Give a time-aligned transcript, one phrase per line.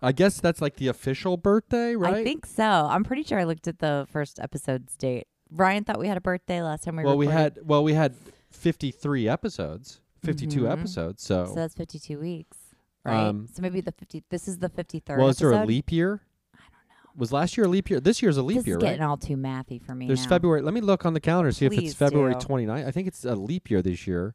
[0.00, 2.14] I guess that's like the official birthday, right?
[2.16, 2.62] I think so.
[2.64, 5.26] I'm pretty sure I looked at the first episode's date.
[5.50, 8.14] Ryan thought we had a birthday last time we well, we had well, we had
[8.52, 10.70] 53 episodes, 52 Mhm.
[10.70, 11.22] episodes.
[11.22, 12.58] So, So that's 52 weeks,
[13.04, 13.26] right?
[13.28, 14.22] Um, so maybe the 50.
[14.30, 15.18] This is the 53rd.
[15.18, 16.20] well, is there a leap year?
[16.54, 17.10] I don't know.
[17.16, 17.98] Was last year a leap year?
[17.98, 18.90] This year's a leap this year, is right?
[18.90, 20.06] getting all too mathy for me.
[20.06, 20.28] There's now.
[20.28, 20.62] February.
[20.62, 22.40] Let me look on the calendar see if it's February do.
[22.46, 22.86] 29th.
[22.86, 24.34] I think it's a leap year this year.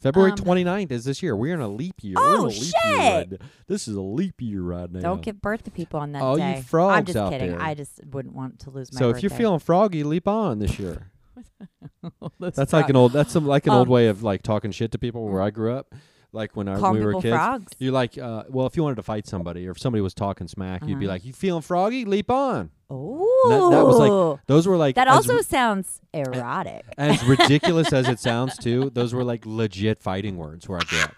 [0.00, 1.34] February Um, 29th is this year.
[1.36, 2.14] We're in a leap year.
[2.16, 3.30] We're in Oh, a leap Year shit!
[3.30, 3.40] right.
[3.66, 5.00] This is a leap year right now.
[5.00, 6.62] Don't give birth to people on that All you day.
[6.72, 7.50] I'm just out kidding.
[7.52, 7.60] there.
[7.60, 10.78] I just wouldn't want to lose my so if you're feeling froggy, leap on this
[10.78, 11.10] year.
[12.38, 13.12] Let's That's like an old.
[13.12, 15.50] That's some, like an old Um, way of like talking shit to people where I
[15.50, 15.94] grew up.
[16.32, 17.34] Like when I, we were kids.
[17.34, 17.72] frogs.
[17.78, 20.46] You like, uh, well, if you wanted to fight somebody or if somebody was talking
[20.46, 21.14] smack, you'd be Uh-huh.
[21.14, 22.04] like, "You feeling froggy?
[22.04, 26.84] Leap on." Oh, that- that was like- Those were like that also ri- sounds erotic.
[26.98, 28.90] as ridiculous as it sounds too.
[28.92, 31.14] Those were like legit fighting words where I grew up.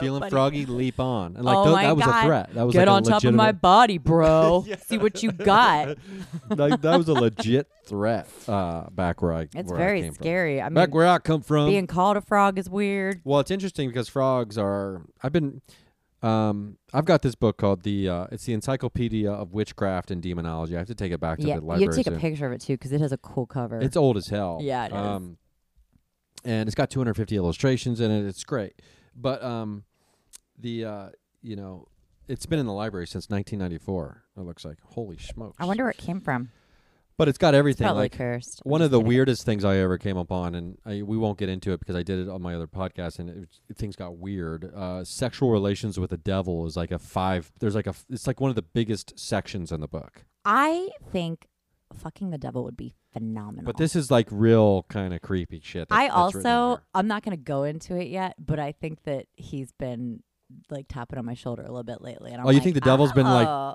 [0.00, 1.36] Feeling froggy, leap on.
[1.36, 2.24] And like Oh my that was God.
[2.24, 2.54] a threat.
[2.54, 4.64] That was Get like on top of my body, bro.
[4.86, 5.96] See what you got.
[6.50, 9.42] like, that was a legit threat uh, back where I.
[9.54, 10.14] It's where I very from.
[10.14, 10.60] scary.
[10.60, 11.68] I mean, Back where I come from.
[11.68, 13.20] being called a frog is weird.
[13.24, 15.02] Well, it's interesting because frogs are.
[15.22, 15.60] I've been.
[16.22, 18.08] Um, I've got this book called the.
[18.08, 20.74] Uh, it's the Encyclopedia of Witchcraft and Demonology.
[20.74, 21.94] I have to take it back to Yeah, the library.
[21.96, 23.78] you take a picture of it too because it has a cool cover.
[23.80, 24.58] It's old as hell.
[24.62, 24.96] Yeah, it is.
[24.96, 25.36] Um,
[26.46, 28.26] and it's got 250 illustrations in it.
[28.26, 28.80] It's great,
[29.16, 29.84] but um,
[30.58, 31.08] the uh,
[31.42, 31.88] you know,
[32.28, 34.22] it's been in the library since 1994.
[34.36, 35.56] It looks like holy smokes.
[35.58, 36.50] I wonder where it came from.
[37.16, 37.84] But it's got everything.
[37.84, 38.60] Probably like cursed.
[38.64, 39.06] One of the kidding.
[39.08, 42.02] weirdest things I ever came upon, and I, we won't get into it because I
[42.02, 44.72] did it on my other podcast, and it, was- things got weird.
[44.74, 47.52] Uh, sexual relations with the devil is like a five.
[47.60, 47.94] There's like a.
[48.10, 50.24] It's like one of the biggest sections in the book.
[50.44, 51.46] I think
[51.98, 53.64] fucking the devil would be phenomenal.
[53.64, 55.88] But this is like real kind of creepy shit.
[55.88, 56.84] that- I that's written in also, here.
[56.94, 60.22] I'm not going to go into it yet, but I think that he's been
[60.70, 62.30] like tapping on my shoulder a little bit lately.
[62.32, 63.74] And I'm Oh, you like, think the devil's been, like, "Oh,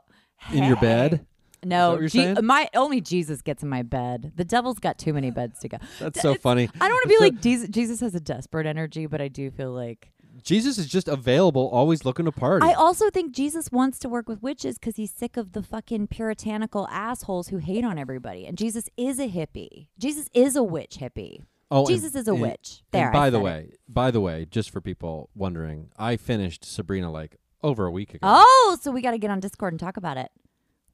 [0.51, 1.25] in your hey." bed.
[1.65, 2.37] No, what you're Je- saying?
[2.45, 4.31] my only Jesus gets in my bed.
[4.37, 5.77] The devil's got too many beds to go.
[5.99, 6.69] That's so funny.
[6.79, 7.69] I don't want to be So- like Jesus.
[7.69, 10.13] Jesus has a desperate energy, but I do feel like
[10.43, 12.65] Jesus is just available, always looking to party.
[12.67, 16.07] I also think Jesus wants to work with witches because he's sick of the fucking
[16.07, 18.45] puritanical assholes who hate on everybody.
[18.45, 19.87] And Jesus is a hippie.
[19.97, 21.43] Jesus is a witch hippie.
[21.71, 22.81] oh, and- Jesus is a and- witch.
[22.93, 23.09] and There.
[23.09, 23.43] I by the said it.
[23.43, 28.11] way, by the way, just for people wondering, I finished Sabrina like over a week
[28.13, 28.19] ago.
[28.23, 30.31] Oh, so we got to get on Discord and talk about it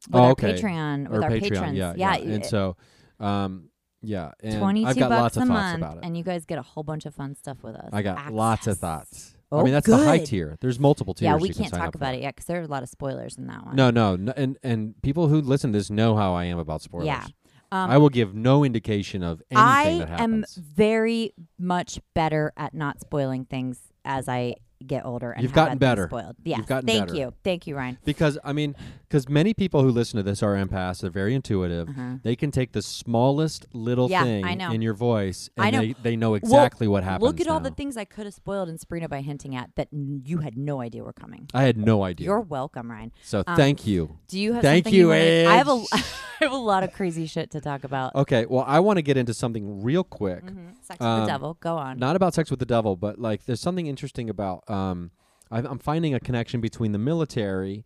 [0.07, 0.53] with Oh, our okay.
[0.53, 1.77] Patreon, or with our Patreon, patrons.
[1.77, 2.15] yeah, yeah.
[2.15, 2.75] And so,
[3.19, 3.69] um,
[4.01, 6.03] yeah, and Twenty-two I've got bucks lots a of thoughts month, about it.
[6.03, 7.89] and you guys get a whole bunch of fun stuff with us.
[7.93, 9.34] I got lots of thoughts.
[9.55, 10.57] Oh, I mean, that's the high tier.
[10.61, 11.27] There's multiple tiers.
[11.27, 12.19] Yeah, we can can't sign talk about for.
[12.19, 13.75] it yet because there are a lot of spoilers in that one.
[13.75, 16.81] No, no, no, and and people who listen to this know how I am about
[16.81, 17.07] spoilers.
[17.07, 17.25] Yeah.
[17.71, 22.73] Um, I will give no indication of anything I that am very much better at
[22.73, 24.55] not spoiling things as I
[24.85, 26.07] get older and You've gotten better.
[26.07, 26.35] Spoiled.
[26.43, 27.17] Yes, gotten thank better.
[27.19, 27.97] you, thank you, Ryan.
[28.05, 28.75] Because I mean,
[29.07, 31.01] because many people who listen to this are empaths.
[31.01, 31.89] They're very intuitive.
[31.89, 32.15] Uh-huh.
[32.23, 35.79] They can take the smallest little Yeah, thing in your voice, and I know.
[35.81, 37.23] they they know exactly what happens.
[37.23, 39.87] Look at all the things I could have spoiled in Sabrina by hinting at that
[39.93, 41.47] n- you had no idea were coming.
[41.53, 42.25] I had no idea.
[42.25, 43.11] You're welcome, Ryan.
[43.23, 44.17] so um, thank you.
[44.27, 45.19] Do you have Thank something you, wanna-
[45.49, 45.83] I have a.
[46.41, 48.13] I have a lot of crazy shit to talk about.
[48.13, 50.43] Okay, well, I want to get into something real quick.
[50.43, 50.75] Mhm.
[50.81, 51.57] Sex with Um, the devil.
[51.61, 51.97] Go on.
[51.97, 54.63] Not about sex with the devil, but like there's something interesting about.
[54.75, 55.11] Um,
[55.51, 57.85] I, I'm finding a connection between the military,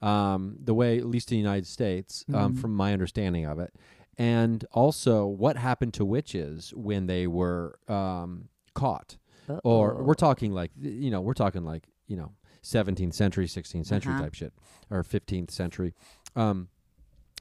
[0.00, 2.58] um, the way at least in the United States, um, Mhm.
[2.60, 3.74] from my understanding of it,
[4.16, 9.16] and also what happened to witches when they were um, caught.
[9.64, 10.02] Or Uh-oh.
[10.04, 12.30] we're talking like you know we're talking like you know
[12.62, 14.22] 17th century, 16th century Uh-huh.
[14.24, 14.52] type shit,
[14.90, 15.92] or 15th century.
[16.36, 16.68] Um,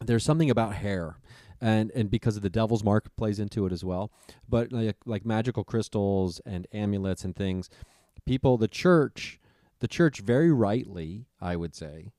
[0.04, 1.18] there's something about hair,
[1.62, 4.12] and and because of the devil's mark plays into it as well.
[4.48, 7.70] But like like magical crystals and amulets and things,
[8.26, 9.40] people, the church,
[9.80, 12.12] the church very rightly, I would say,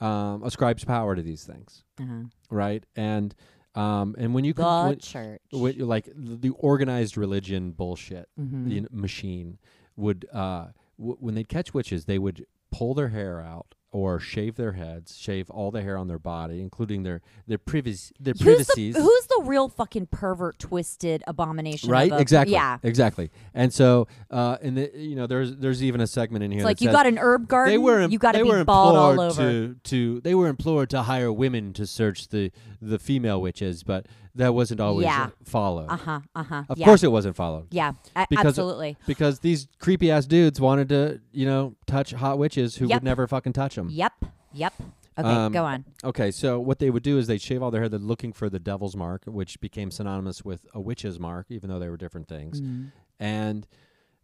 [0.00, 2.24] um, ascribes power to these things, Uh-huh.
[2.50, 2.84] right?
[2.96, 3.34] And
[3.74, 5.40] um, and when you The when, church.
[5.52, 8.64] when, like the organized religion bullshit Mhm.
[8.64, 9.58] the machine
[9.96, 10.68] would uh
[10.98, 15.16] w- when they'd catch witches they would pull their hair out or shave their heads
[15.16, 19.00] shave all the hair on their body including their their privacy their Who's privacies the,
[19.00, 21.88] who's the real fucking pervert, twisted abomination?
[21.88, 22.78] of right a- exactly Yeah.
[22.82, 26.60] exactly and so uh and the, you know there's there's even a segment in here
[26.60, 27.72] It's like you says got an herb garden.
[27.72, 29.40] they were you got to be bald all over.
[29.40, 32.50] to to they were implored to hire women to search the
[32.82, 35.30] the female witches but that wasn't always Yeah.
[35.44, 36.20] followed Uh huh.
[36.34, 36.62] Uh huh.
[36.68, 36.84] of yeah.
[36.84, 37.92] course it wasn't followed Yeah.
[38.14, 38.96] a- Because- absolutely.
[39.06, 42.96] because these creepy ass dudes wanted to, you know, touch hot witches who Yep.
[42.96, 43.88] would never fucking touch them.
[43.90, 44.12] Yep.
[44.52, 44.74] Yep.
[45.18, 45.84] Okay, Um, go on.
[46.04, 47.88] Okay, so what they would do is they'd shave all their hair.
[47.88, 51.78] They're looking for the devil's mark, which became synonymous with a witch's mark, even though
[51.78, 52.60] they were different things.
[52.60, 52.92] Mhm.
[53.18, 53.66] And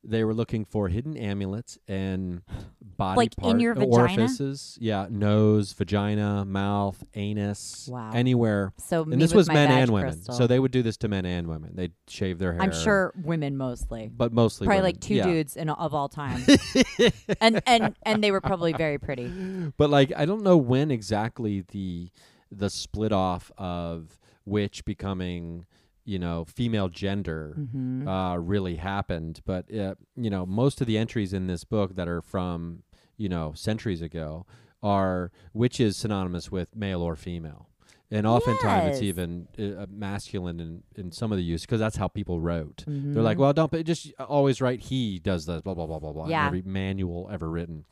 [0.05, 2.43] they were looking for hidden amulets and
[2.97, 3.93] body Like in part- your vagina?
[3.97, 4.77] orifices.
[4.81, 8.11] Yeah, nose, vagina, mouth, anus, Wow.
[8.13, 8.73] anywhere.
[8.79, 10.13] So And this was men and women.
[10.13, 10.35] crystal.
[10.35, 11.73] So they would do this to men and women.
[11.75, 12.63] They'd shave their hair.
[12.63, 14.11] I'm sure women mostly.
[14.15, 14.89] but mostly Probably women.
[14.95, 15.25] like two yeah.
[15.25, 16.43] dudes in of all time.
[17.41, 19.31] and and and they were probably very pretty.
[19.77, 22.11] But like I don't know when exactly the
[22.51, 25.65] the split off of witch becoming
[26.05, 28.07] you know female gender Mhm.
[28.09, 29.41] uh, really happened.
[29.45, 32.83] But uh, you know most of the entries in this book that are from
[33.17, 34.47] you know centuries ago
[34.83, 37.69] are which is synonymous with male or female.
[38.11, 42.09] And oftentimes it's even uh, masculine in, in some of the use because that's how
[42.09, 42.85] people wrote.
[42.87, 43.41] They're like, Mhm.
[43.41, 46.29] well, don't just always write he does this, blah blah blah blah blah.
[46.29, 46.47] Yeah.
[46.47, 47.85] Every manual ever written.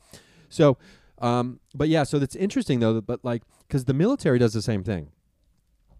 [0.49, 0.77] So,
[1.19, 3.01] um, but yeah, so that's interesting though.
[3.01, 5.09] But like, because the military does the same thing.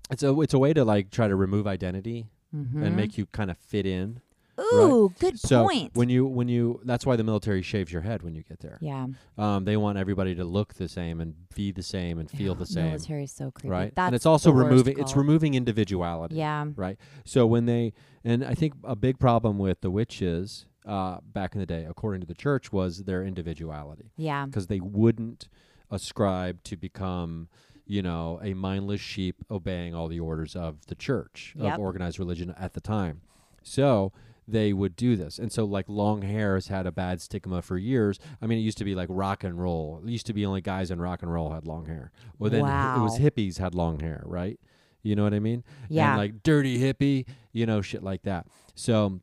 [0.10, 2.84] It's a it's a way to like try to remove identity Mhm.
[2.86, 4.20] and make you kind of fit in.
[4.60, 5.96] Ooh, good So point.
[5.96, 8.78] when you when you that's why the military shaves your head when you get there.
[8.82, 9.08] yeah,
[9.38, 12.66] Um, they want everybody to look the same and be the same and feel the
[12.66, 13.70] same, Military is so creepy.
[13.72, 13.96] right?
[13.96, 16.36] That's and it's also removing it's removing individuality.
[16.36, 16.68] Yeah.
[16.76, 16.98] right?
[17.26, 17.94] So when they
[18.24, 22.22] and I think a big problem with the witches uh, back in the day, according
[22.22, 24.46] to the church, was their individuality Yeah.
[24.46, 25.48] because they wouldn't
[25.90, 27.48] ascribe to become,
[27.92, 31.74] you know, a mindless sheep obeying all the orders of the church Yep.
[31.74, 33.20] of organized religion at the time.
[33.64, 34.14] So
[34.48, 37.78] they would do this, and so like long hair has had a bad stigma for
[37.78, 38.18] years.
[38.42, 40.02] I mean, it used to be like rock and roll.
[40.06, 42.12] It used to be only guys in rock and roll had long hair.
[42.40, 44.58] Well, then hi- it was hippies had long hair, right?
[45.04, 45.64] You know what I mean?
[45.90, 46.10] Yeah.
[46.12, 48.48] and like dirty hippie, you know, shit like that.
[48.76, 49.20] So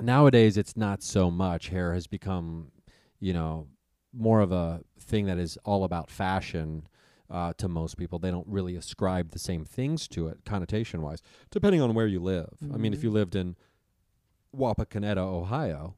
[0.00, 1.68] nowadays it's not so much.
[1.70, 2.70] Hair has become,
[3.18, 3.66] you know,
[4.12, 6.86] more of a thing that is all about fashion
[7.30, 8.18] uh, to most people.
[8.18, 12.20] They don't really ascribe the same things to it, connotation wise, depending on where you
[12.20, 12.50] live.
[12.72, 13.56] I mean, if you lived in
[14.56, 15.94] Wapakoneta, Ohio,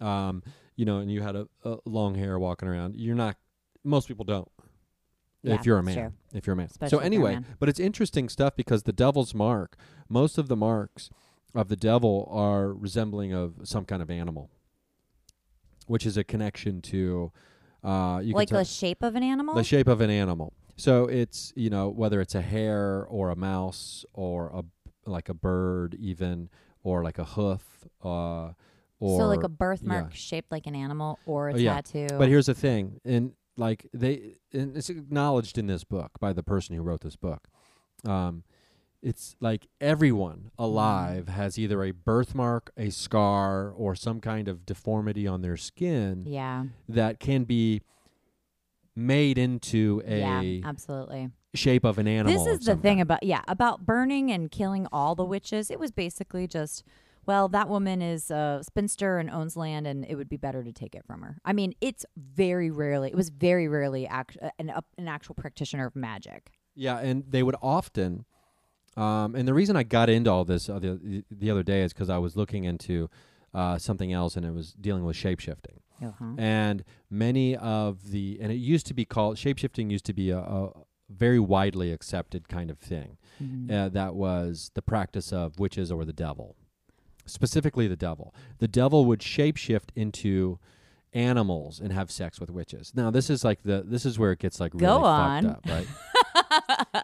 [0.00, 0.42] um,
[0.76, 3.36] you know, and you had a, a long hair walking around, you're not.
[3.84, 4.48] Most people don't.
[5.42, 6.12] Yeah, if you're a man, true.
[6.32, 6.66] if you're a man.
[6.66, 9.76] Especially so if you're a anyway, but it's interesting stuff because the devil's mark,
[10.08, 11.10] most of the marks
[11.54, 14.50] of the devil are resembling of some kind of animal,
[15.86, 17.30] which is a connection to,
[17.84, 19.54] uh, you like the shape of an animal.
[19.54, 20.54] the shape of an animal.
[20.76, 24.64] So it's you know whether it's a hare or a mouse or a
[25.08, 26.48] like a bird even
[26.82, 27.62] or like a hoof,
[28.04, 28.52] uh,
[29.00, 30.16] or so like a birthmark yeah.
[30.16, 31.74] shaped like an animal or a Oh, yeah.
[31.80, 32.08] tattoo.
[32.18, 36.42] But here's the thing, and like they, and it's acknowledged in this book by the
[36.42, 37.48] person who wrote this book.
[38.04, 38.44] Um,
[39.02, 45.26] it's like everyone alive has either a birthmark, a scar, or some kind of deformity
[45.26, 46.64] on their skin yeah.
[46.88, 47.82] that can be
[48.96, 50.68] made into a yeah.
[50.68, 51.30] Absolutely.
[51.54, 52.44] shape of an animal.
[52.44, 53.02] This is the thing kind.
[53.02, 55.70] about yeah about burning and killing all the witches.
[55.70, 56.84] It was basically just
[57.26, 60.72] well that woman is a spinster and owns land and it would be better to
[60.72, 61.38] take it from her.
[61.44, 65.34] I mean it's very rarely it was very rarely act, uh, an up- an actual
[65.34, 66.52] practitioner of magic.
[66.76, 68.24] Yeah, and they would often,
[68.96, 71.92] um, and the reason I got into all this uh, the the other day is
[71.92, 73.08] because I was looking into
[73.52, 75.78] uh, something else, and it was dealing with shapeshifting.
[76.02, 76.24] Uh-huh.
[76.38, 80.38] And many of the, and it used to be called shapeshifting, used to be a,
[80.38, 80.70] a
[81.08, 83.16] very widely accepted kind of thing.
[83.42, 83.70] Mhm.
[83.70, 86.56] Uh, that was the practice of witches or the devil,
[87.26, 88.34] specifically the devil.
[88.58, 90.58] The devil would shapeshift into
[91.12, 92.92] animals and have sex with witches.
[92.94, 95.46] Now, this is like the this is where it gets like really Go fucked on.
[95.46, 95.86] up, right?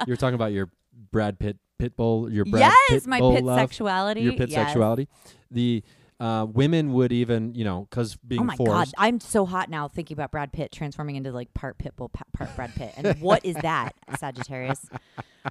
[0.06, 0.70] You're talking about your
[1.12, 4.22] Brad Pitt pit bull, your Brad yes, Pitt my pit love, sexuality.
[4.22, 4.66] your pit yes.
[4.66, 5.08] sexuality.
[5.50, 5.82] The
[6.20, 8.72] uh, women would even, you know, because being Oh my forced.
[8.72, 12.24] god, I'm so hot now thinking about Brad Pitt transforming into like part Pitbull, pa-
[12.34, 12.92] part Brad Pitt.
[12.96, 14.86] And what is that, Sagittarius?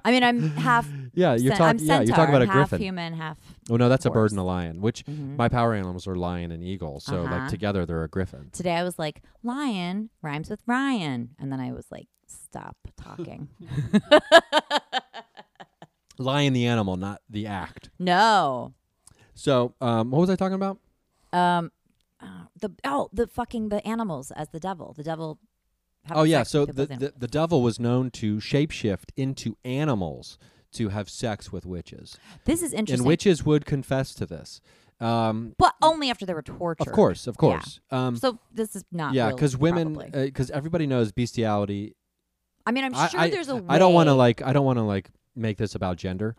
[0.04, 0.88] I mean, I'm half.
[1.12, 1.80] Yeah, you're talking.
[1.84, 2.80] Yeah, you're talking about a half griffin.
[2.80, 3.36] human, half.
[3.68, 4.80] Oh no, that's a bird and a lion.
[4.80, 5.36] Which Mhm.
[5.36, 7.00] my power animals are lion and eagle.
[7.00, 7.38] So Uh-huh.
[7.40, 8.50] like together they're a griffin.
[8.52, 11.30] Today I was like, lion rhymes with Ryan.
[11.40, 13.48] And then I was like, stop talking.
[16.18, 17.90] Lion the animal, not the act.
[17.98, 18.74] no.
[19.40, 20.78] So um, what was I talking about?
[21.32, 21.72] Um,
[22.20, 22.26] uh,
[22.60, 24.92] the oh, the fucking the animals as the devil.
[24.94, 25.38] The devil.
[26.10, 30.38] Oh yeah, sex so with the, the the devil was known to shapeshift into animals
[30.72, 33.00] to have sex with witches, This is interesting.
[33.00, 34.60] and witches would confess to this.
[35.00, 36.86] Um, but only after they were tortured.
[36.86, 37.80] of course, of course.
[37.90, 39.14] Um, So this is not.
[39.14, 40.26] yeah, real, because women, probably.
[40.26, 41.96] because everybody knows bestiality.
[42.66, 43.64] I mean, I'm sure I- there's a.
[43.68, 44.42] I don't want to like.
[44.42, 46.36] I don't want to like make this about gender,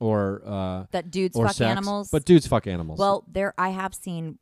[0.00, 1.70] or uh, that dudes or fuck sex.
[1.70, 2.10] animals.
[2.10, 2.98] But dudes fuck animals.
[2.98, 4.38] well, there I have seen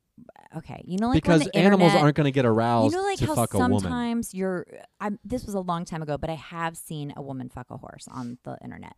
[0.57, 3.19] okay, you know, like because animals internet- aren't going to get aroused You know, like
[3.19, 3.81] to how fuck a woman.
[3.81, 4.67] sometimes you're.
[5.01, 7.77] I'm, this was a long time ago, but I have seen a woman fuck a
[7.77, 8.95] horse on the internet.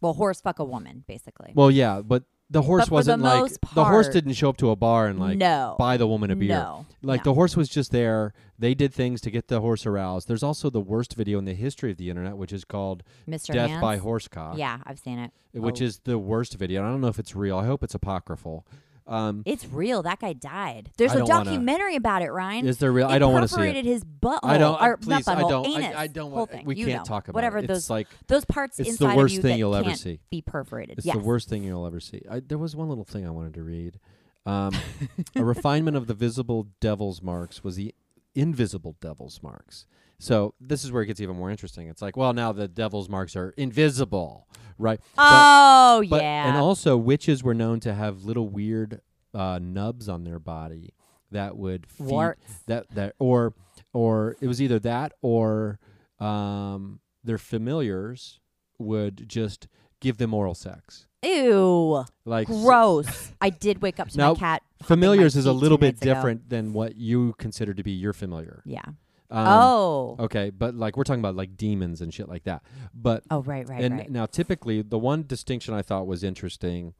[0.00, 1.52] Well, horse fuck a woman, basically.
[1.54, 4.56] Well, yeah, but the horse for the wasn't like most the horse didn't show up
[4.58, 6.48] to a bar and like no, buy the woman a beer.
[6.50, 7.30] no, Like no.
[7.30, 8.34] the horse was just there.
[8.58, 10.28] They did things to get the horse aroused.
[10.28, 13.54] There's also the worst video in the history of the internet, which is called Mr.
[13.54, 13.80] "Death Hands.
[13.80, 15.32] by Horsecock," Yeah, I've seen it.
[15.54, 15.84] which Oh.
[15.86, 16.82] is the worst video.
[16.84, 17.56] I don't know if it's real.
[17.58, 18.66] I hope it's apocryphal.
[19.06, 20.02] Um, It's real.
[20.02, 20.90] That guy died.
[20.96, 22.66] There's I a don't wanna- documentary about it, Ryan.
[22.66, 23.08] is there real?
[23.08, 23.88] I don't want to see perforated it.
[23.88, 24.38] his butthole.
[24.44, 24.80] I don't.
[24.80, 25.66] Or please, I don't.
[25.66, 26.30] Anus, I, I don't.
[26.30, 26.64] want.
[26.64, 27.04] We You can't know.
[27.04, 27.66] talk about Whatever it.
[27.66, 29.88] those It's like those parts it's the inside worst of you thing that you'll ever
[29.88, 30.20] can't see.
[30.30, 30.98] be perforated.
[30.98, 31.16] It's yes.
[31.16, 32.22] the worst thing you'll ever see.
[32.30, 33.98] I, there was one little thing I wanted to read.
[34.46, 34.72] Um,
[35.36, 37.94] a refinement of the visible devil's marks was the
[38.34, 39.86] invisible devil's marks.
[40.18, 41.88] So this is where it gets even more interesting.
[41.88, 44.46] It's like, well, now the devil's marks are invisible,
[44.78, 45.00] right?
[45.18, 46.48] Oh But, yeah.
[46.48, 49.00] And also, witches were known to have little weird
[49.34, 50.94] uh, nubs on their body
[51.32, 52.60] that would feed Warts.
[52.66, 53.54] that that or
[53.92, 55.80] or it was either that or
[56.20, 58.38] um, their familiars
[58.78, 59.66] would just
[60.00, 61.06] give them oral sex.
[61.24, 62.04] Ew.
[62.24, 63.32] Like Gross.
[63.40, 64.62] I did wake up to Now, my cat.
[64.82, 68.62] Familiars is a little bit different than what you consider to be your familiar.
[68.64, 68.82] Yeah.
[69.30, 70.16] Um, oh.
[70.18, 72.62] Okay, but like we're talking about like demons and shit like that.
[72.94, 74.10] But Oh right, right, and right.
[74.10, 76.92] now typically the one distinction I thought was interesting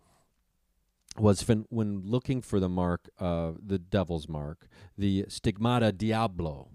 [1.18, 6.68] was fin- when looking for the mark of the devil's mark, the stigmata diablo,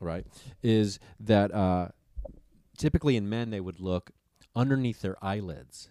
[0.00, 0.24] right?
[0.62, 1.88] Is that uh,
[2.76, 4.12] typically in men they would look
[4.54, 5.90] underneath their eyelids.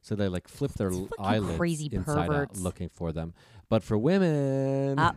[0.00, 2.58] So they like flip their l- eyelids crazy inside perverts.
[2.58, 3.34] out looking for them.
[3.72, 5.12] But for women, Uh,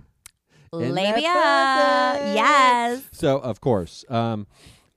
[0.71, 1.24] Labia.
[2.33, 3.03] Yes.
[3.12, 4.47] so of course, um,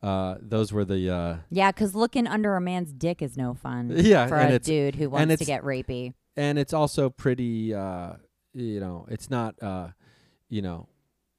[0.00, 3.90] uh, those were the uh, Yeah, because looking under a man's dick is no fun.
[3.96, 6.14] Yeah, for a dude who wants to get rapey.
[6.36, 8.12] and it's also pretty uh
[8.54, 9.88] you know it's not uh
[10.48, 10.86] you know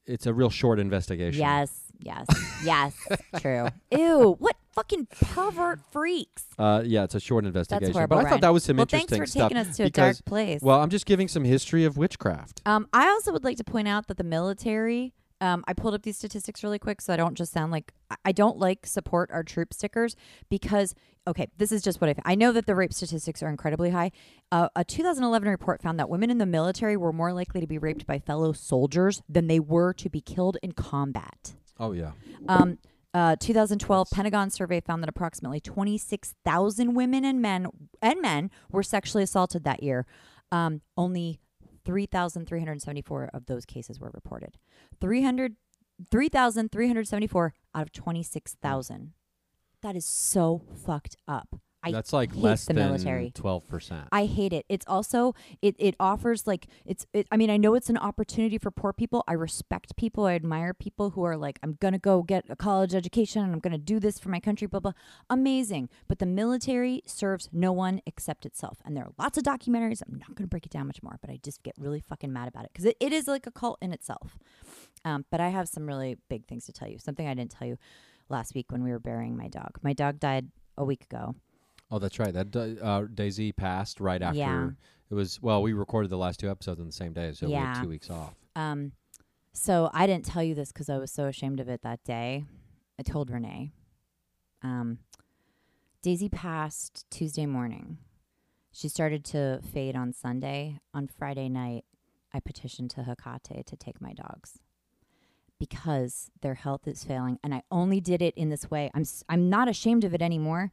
[0.05, 2.25] it's a real short investigation Yes, yes,
[2.65, 2.93] yes.
[3.39, 3.69] True.
[3.97, 6.45] Ew, what fucking pervert freaks.
[6.57, 9.11] uh yeah it's a short investigation horrible, but i thought that was some Well, thanks
[9.11, 10.61] interesting for stuff taking us to a dark place.
[10.61, 13.87] well i'm just giving some history of witchcraft Um, I also would like to point
[13.89, 15.13] out that the military.
[15.41, 18.15] Um, I pulled up these statistics really quick so I don't just sound like I-
[18.25, 20.15] I don't like support our troop stickers
[20.49, 20.95] because
[21.27, 24.11] okay, this is just what I I know that the rape statistics are incredibly high.
[24.51, 27.77] Uh, a 2011 report found that women in the military were more likely to be
[27.77, 31.53] raped by fellow soldiers than they were to be killed in combat.
[31.79, 32.11] oh yeah
[32.49, 32.77] Um,
[33.19, 37.67] uh, 2012 Pentagon survey found that approximately 26,000 women and men
[38.01, 40.05] and men were sexually assaulted that year.
[40.53, 41.41] Um, only
[41.83, 44.57] 3,374 of those cases were reported.
[45.01, 45.57] 300
[46.09, 49.11] 3,374 out of 26,000.
[49.81, 51.59] That is so fucked up.
[51.81, 53.31] I that's like hate less the than military.
[53.31, 54.65] 12% I hate it.
[54.67, 58.57] It's also it it offers like it's it, I mean I know it's an opportunity
[58.57, 59.23] for poor people.
[59.27, 60.25] I respect people.
[60.25, 63.53] I admire people who are like I'm going to go get a college education and
[63.53, 64.93] I'm going to do this for my country blah blah.
[65.29, 65.89] Amazing.
[66.07, 68.79] But the military serves no one except itself.
[68.85, 70.01] And there are lots of documentaries.
[70.05, 72.31] I'm not going to break it down much more, but I just get really fucking
[72.31, 74.37] mad about it cuz it, it is like a cult in itself.
[75.05, 76.99] Um, but I have some really big things to tell you.
[76.99, 77.77] Something I didn't tell you
[78.27, 79.79] last week when we were burying my dog.
[79.81, 81.35] My dog died a week ago.
[81.91, 84.69] Oh that's right that uh daisy passed right after Yeah.
[85.09, 87.53] it was well we recorded the last two episodes on the same day so we
[87.53, 87.73] Yeah.
[87.75, 88.91] had two weeks off Um,
[89.53, 92.45] so I didn't tell you this because I was so ashamed of it that day.
[92.99, 93.71] I told Renee.
[94.61, 94.99] Um,
[96.01, 97.97] Daisy passed Tuesday morning.
[98.71, 100.79] She started to fade on Sunday.
[100.93, 101.83] On Friday night,
[102.33, 104.59] I petitioned to Hecate to take my dogs
[105.57, 108.89] because their health is failing, and I only did it in this way.
[108.93, 110.71] I'm s- I'm not ashamed of it anymore,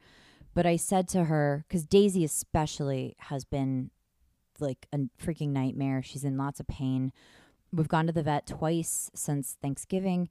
[0.57, 3.91] but I said to her because Daisy especially has been
[4.59, 6.03] like a freaking nightmare.
[6.03, 7.13] She's in lots of pain.
[7.75, 10.31] We've gone to the vet twice since Thanksgiving.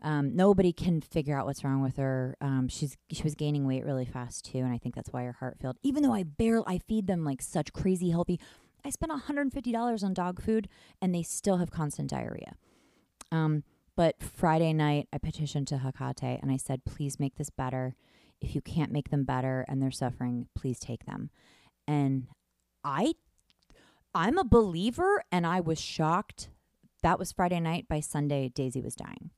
[0.00, 2.36] Um, nobody can figure out what's wrong with her.
[2.40, 5.32] Um, she's she was gaining weight really fast too, and I think that's why her
[5.32, 5.76] heart failed.
[5.82, 8.38] Even though I barely I feed them like such crazy healthy,
[8.84, 10.68] I spent $150 on dog food,
[11.02, 12.54] and they still have constant diarrhea.
[13.32, 13.64] Um,
[13.96, 17.96] but Friday night, I petitioned to Hecate, and I said, please make this better.
[18.44, 21.30] If you can't make them better and they're suffering, please take them.
[21.88, 22.26] And
[22.84, 23.14] I
[24.14, 26.50] I'm a believer and I was shocked.
[27.02, 27.88] That was Friday night.
[27.88, 29.30] By Sunday, Daisy was dying.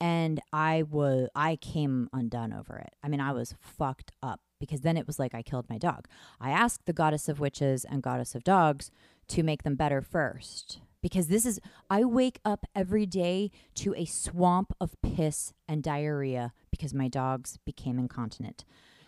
[0.00, 2.94] And I was I came undone over it.
[3.02, 6.08] I mean, I was fucked up because then it was like I killed my dog.
[6.40, 8.90] I asked the goddess of witches and goddess of dogs
[9.28, 10.80] to make them better first.
[11.06, 16.52] Because this is I wake up every day to a swamp of piss and diarrhea
[16.72, 18.64] because my dogs became incontinent.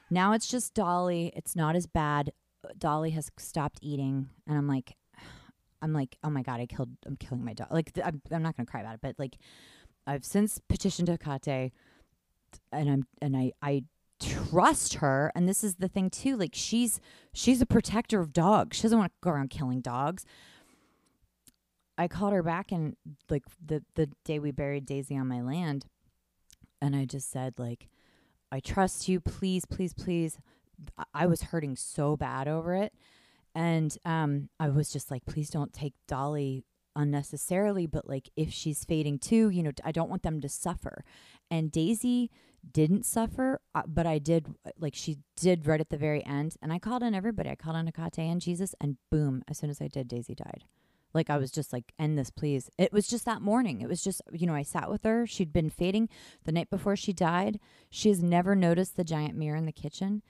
[0.08, 1.32] Now it's just Dolly.
[1.34, 2.30] It's not as bad.
[2.78, 4.94] Dolly has stopped eating and I'm like
[5.82, 7.66] I'm like, oh my god, I killed, I'm killing my dog.
[7.72, 9.36] Like, I'm, I'm not gonna cry about it, but like,
[10.06, 11.72] I've since petitioned Hecate,
[12.70, 13.82] and I'm, and I, I
[14.20, 15.32] trust her.
[15.34, 16.36] And this is the thing too.
[16.36, 17.00] Like, she's,
[17.32, 18.76] she's a protector of dogs.
[18.76, 20.24] She doesn't want to go around killing dogs.
[21.98, 22.96] I called her back and
[23.28, 25.86] like the the day we buried Daisy on my land,
[26.80, 27.88] and I just said like,
[28.52, 29.20] I trust you.
[29.20, 30.38] Please, please, please.
[31.12, 32.94] I- was hurting so bad over it,
[33.54, 36.64] and um, I was just like, please don't take Dolly
[36.94, 37.86] unnecessarily.
[37.86, 41.04] But like, if she's fading too, you know, I don't want them to suffer.
[41.50, 42.30] And Daisy
[42.70, 44.54] didn't suffer, uh, but I did.
[44.78, 47.50] Like, she did right at the very end, and I called on everybody.
[47.50, 49.42] I called on Hecate and Jesus, and boom!
[49.48, 50.64] As soon as I did, Daisy died.
[51.14, 52.70] Like I was just like, end this, please.
[52.78, 53.80] It was just that morning.
[53.80, 55.26] It was just, you know, I sat with her.
[55.26, 56.08] She'd been fading
[56.44, 57.58] the night before she died.
[57.90, 60.22] She has never noticed the giant mirror in the kitchen.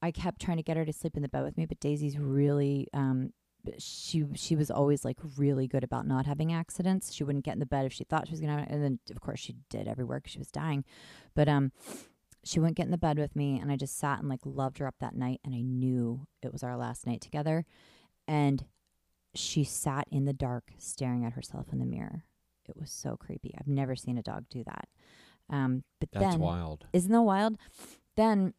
[0.00, 2.18] I kept trying to get her to sleep in the bed with me, but Daisy's
[2.18, 3.32] really, um,
[3.78, 7.12] she she was always like really good about not having accidents.
[7.12, 9.20] She wouldn't get in the bed if she thought she was gonna, and then of
[9.20, 10.84] course she did everywhere because she was dying.
[11.34, 11.72] But um,
[12.44, 14.78] she wouldn't get in the bed with me, and I just sat and like loved
[14.78, 17.64] her up that night, and I knew it was our last night together,
[18.26, 18.64] and
[19.34, 22.24] she sat in the dark staring at herself in the mirror.
[22.68, 23.54] It was so creepy.
[23.58, 24.88] I've never seen a dog do that.
[25.50, 26.86] Um, but That's then, wild.
[26.92, 27.56] isn't that wild?
[28.16, 28.54] Then,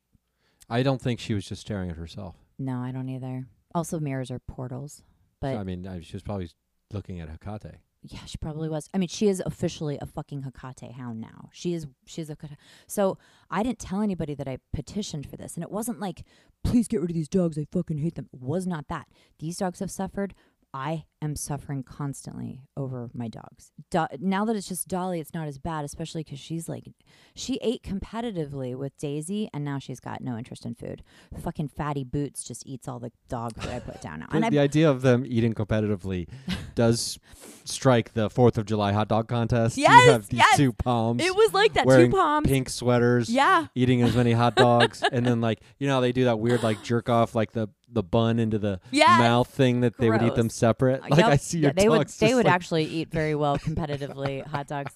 [0.70, 2.36] I don't think she was just staring at herself.
[2.60, 3.48] no, I don't either.
[3.76, 5.02] Also, mirrors are portals.
[5.40, 6.50] But So, I mean, I, she was probably
[6.92, 7.78] looking at Hecate.
[8.04, 8.88] yeah, she probably was.
[8.94, 11.50] I mean, she is officially a fucking Hecate hound now.
[11.52, 11.88] She is.
[12.06, 12.38] She is a.
[12.88, 13.18] So
[13.50, 16.24] I didn't tell anybody that I petitioned for this, and it wasn't like,
[16.64, 17.58] please get rid of these dogs.
[17.58, 18.30] I fucking hate them.
[18.34, 19.08] It was not that.
[19.40, 20.36] These dogs have suffered.
[20.74, 23.72] I am suffering constantly over my dogs.
[23.92, 26.86] Do- now that it's just Dolly, it's not as bad, especially because she's like,
[27.36, 31.04] she ate competitively with Daisy, and now she's got no interest in food.
[31.40, 34.28] Fucking fatty boots just eats all the dog food I put down now.
[34.32, 36.28] The, And I the idea of them eating competitively
[36.76, 37.20] does
[37.66, 39.78] strike the Fourth of July hot dog contest.
[39.78, 40.58] Yes, you have these yes.
[40.58, 41.88] two palms it was like that.
[41.88, 42.48] Two palms.
[42.50, 43.68] pink sweaters, Yeah.
[43.76, 46.64] eating as many hot dogs, and then like you know how they do that weird
[46.64, 49.20] like jerk off like the the bun into the Yes.
[49.20, 51.02] mouth thing that they would eat them separate.
[51.02, 51.30] Uh, Like yep.
[51.30, 54.68] I see Yeah, your they would they would like, actually eat very well competitively hot
[54.68, 54.94] dogs.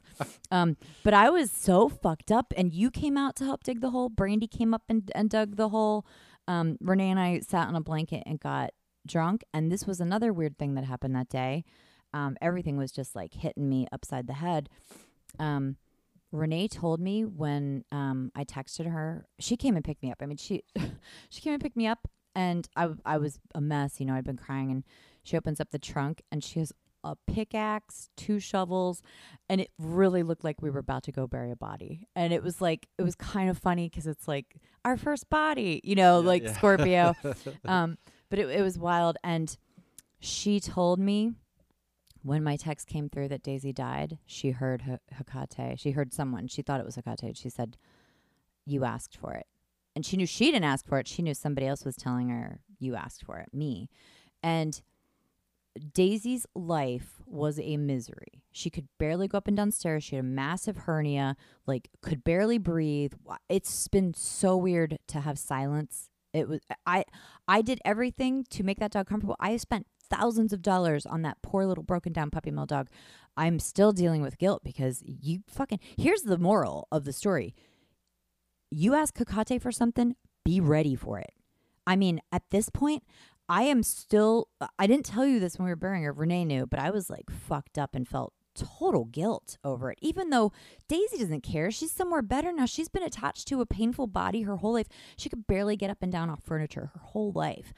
[0.51, 3.91] Um, but I was so fucked up, and you came out to help dig the
[3.91, 4.09] hole.
[4.09, 6.05] Brandy came up and, and dug the hole.
[6.47, 8.71] Um, Renee and I sat on a blanket and got
[9.05, 11.63] drunk, and this was another weird thing that happened that day.
[12.13, 14.69] Um, everything was just like hitting me upside the head.
[15.39, 15.75] Um,
[16.31, 20.17] Renee told me when um, I texted her, she came and picked me up.
[20.21, 20.63] I mean, she
[21.29, 22.07] she came and picked me up,
[22.37, 23.99] and I, I was a mess.
[23.99, 24.83] You know, I'd been crying, and
[25.23, 26.71] she opens up the trunk, and she has
[27.03, 29.01] a pickaxe, two shovels,
[29.49, 32.07] and it really looked like we were about to go bury a body.
[32.15, 35.81] And it was like it was kind of funny because it's like our first body,
[35.83, 36.53] you know, like yeah.
[36.53, 37.15] Scorpio.
[37.65, 37.97] um,
[38.29, 39.57] but it it was wild, and
[40.19, 41.31] she told me
[42.21, 45.79] when my text came through that Daisy died, she heard H- Hecate.
[45.79, 46.47] She heard someone.
[46.47, 47.35] She thought it was Hecate.
[47.35, 47.77] She said,
[48.63, 49.47] "You asked for it,"
[49.97, 51.07] and she knew she didn't ask for it.
[51.07, 53.89] She knew somebody else was telling her, "You asked for it." Me,
[54.43, 54.79] and
[55.91, 58.43] Daisy's life was a misery.
[58.51, 60.03] She could barely go up and down stairs.
[60.03, 63.13] She had a massive hernia, like could barely breathe.
[63.49, 66.11] It's been so weird to have silence.
[66.31, 67.03] It was I
[67.47, 69.35] I did everything to make that dog comfortable.
[69.39, 72.87] I spent thousands of dollars on that poor little broken down puppy mill dog.
[73.35, 77.55] I'm still dealing with guilt because you fucking Here's the moral of the story.
[78.69, 81.31] You ask Hecate for something, be ready for it.
[81.85, 83.03] I mean, at this point,
[83.49, 84.49] I am still.
[84.77, 86.11] I didn't tell you this when we were burying her.
[86.11, 89.99] Renee knew, but I was like fucked up and felt total guilt over it.
[90.01, 90.51] Even though
[90.87, 92.65] Daisy doesn't care, she's somewhere better now.
[92.65, 94.87] She's been attached to a painful body her whole life.
[95.15, 97.73] She could barely get up and down off furniture her whole life.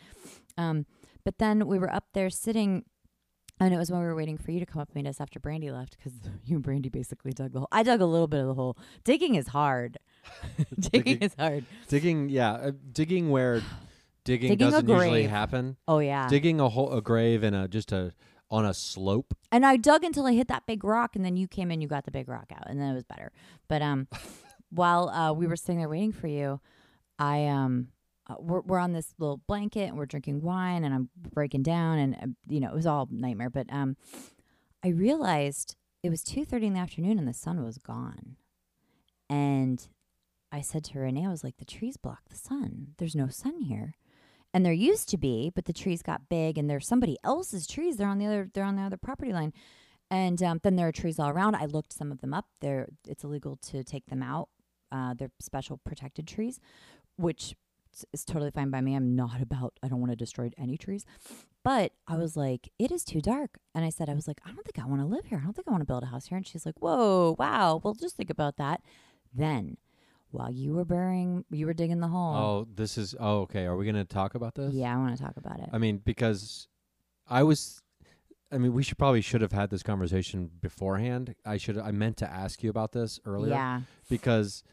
[0.57, 0.85] Um,
[1.23, 2.85] but then we were up there sitting.
[3.61, 5.19] And it was when we were waiting for you to come up and meet us
[5.19, 6.13] after Brandy left because
[6.45, 7.67] you and Brandy basically dug the hole.
[7.71, 8.77] I dug a little bit of the hole.
[9.03, 9.97] Digging is hard.
[10.79, 11.65] Digging Digging- is hard.
[11.87, 12.29] digging.
[12.29, 13.61] Yeah, uh, digging where
[14.25, 15.77] digging, Digging doesn't usually happen.
[15.87, 16.27] Oh yeah.
[16.27, 18.13] Digging a hole, a grave, in a just a
[18.51, 19.35] on a slope.
[19.51, 21.87] and I dug until I hit that big rock, and then you came in, you
[21.87, 23.31] got the big rock out, and then it was better.
[23.67, 24.07] But um,
[24.71, 26.59] while uh, we were sitting there waiting for you,
[27.19, 27.89] I um,
[28.27, 31.97] uh, we're we're on this little blanket and we're drinking wine, and I'm breaking down,
[31.99, 33.49] and uh, you know it was all nightmare.
[33.49, 33.97] But um,
[34.83, 38.35] I realized it was two thirty in the afternoon, and the sun was gone,
[39.29, 39.87] and
[40.51, 42.95] I said to Renee, I was like, the trees block the sun.
[42.97, 43.95] There's no sun here.
[44.53, 47.97] And there used to be, but the trees got big and there's somebody else's trees.
[47.97, 49.53] They're on the other they're on the other property line.
[50.09, 51.55] And um, then there are trees all around.
[51.55, 52.47] I looked some of them up.
[52.61, 54.49] They're it's illegal to take them out.
[54.91, 56.59] Uh, they're special protected trees,
[57.15, 57.55] which
[58.11, 58.95] it's totally fine by me.
[58.95, 59.77] I'm not about.
[59.83, 61.05] I don't want to destroy any trees.
[61.63, 63.59] But I was like, it is too dark.
[63.75, 65.37] And I said, I was like, I don't think I want to live here.
[65.37, 66.37] I don't think I want to build a house here.
[66.37, 67.81] And she's like, Whoa, wow.
[67.83, 68.81] Well, just think about that.
[69.33, 69.77] Then,
[70.31, 72.35] while you were burying, you were digging the hole.
[72.35, 73.15] Oh, this is.
[73.19, 73.65] Oh, okay.
[73.65, 74.73] Are we going to talk about this?
[74.73, 75.69] yeah, I want to talk about it.
[75.71, 76.67] I mean, because
[77.27, 77.81] I was.
[78.51, 81.35] I mean, we should probably should have had this conversation beforehand.
[81.45, 81.77] I should.
[81.77, 83.81] I meant to ask you about this earlier yeah.
[84.09, 84.63] because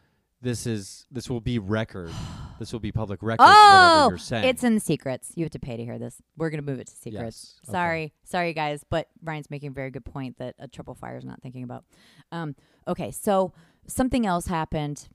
[0.42, 2.10] this is this will be record.
[2.58, 3.46] this will be public record.
[3.46, 4.44] Oh, you're saying.
[4.44, 5.32] it's in the secrets.
[5.34, 6.20] You have to pay to hear this.
[6.36, 7.56] We're gonna move it to secrets.
[7.56, 7.72] Yes, okay.
[7.72, 11.24] Sorry, sorry guys, but Ryan's making a very good point that a triple fire is
[11.24, 11.84] not thinking about.
[12.32, 12.54] Um,
[12.86, 13.52] okay, so
[13.86, 15.08] something else happened,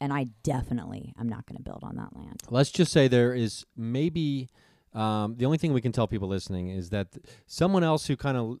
[0.00, 2.42] and I definitely am not gonna build on that land.
[2.50, 4.48] Let's just say there is maybe
[4.94, 8.16] um, the only thing we can tell people listening is that th- someone else who
[8.16, 8.58] kind of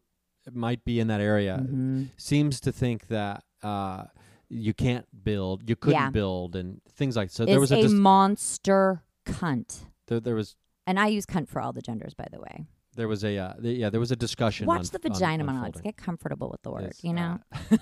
[0.52, 2.08] might be in that area Mhm.
[2.16, 4.04] seems to think that uh,
[4.48, 6.10] you can't build, you couldn't Yeah.
[6.10, 7.42] build, and things like so.
[7.44, 10.54] Is there was a, a dis- monster cunt, there, there was
[10.86, 12.66] and I use cunt for all the genders, by the way.
[12.98, 14.66] There was a uh, th- yeah there was a discussion.
[14.66, 15.80] Watch on- the on- vagina monologues.
[15.80, 17.38] Get comfortable with the word, Yes, you know.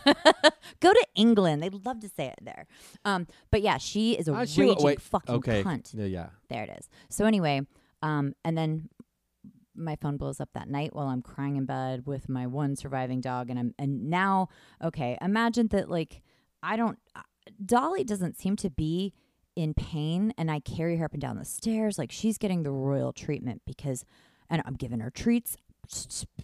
[0.07, 0.51] uh,
[0.81, 2.67] Go to England; they'd love to say it there.
[3.05, 5.93] Um, but yeah, she is a I see raging wait, fucking okay, cunt.
[5.95, 6.27] yeah, yeah.
[6.49, 6.89] There it is.
[7.09, 7.63] So anyway,
[8.03, 8.89] um, and then
[9.75, 13.21] my phone blows up that night while I'm crying in bed with my one surviving
[13.21, 14.49] dog, and I'm and now
[14.83, 15.19] okay.
[15.21, 16.23] Imagine that like
[16.63, 16.99] I don't.
[17.15, 17.23] uh,
[17.65, 19.13] Dolly doesn't seem to be
[19.55, 22.71] in pain, and I carry her up and down the stairs like she's getting the
[22.73, 24.05] royal treatment because,
[24.51, 25.57] and I'm giving her treats.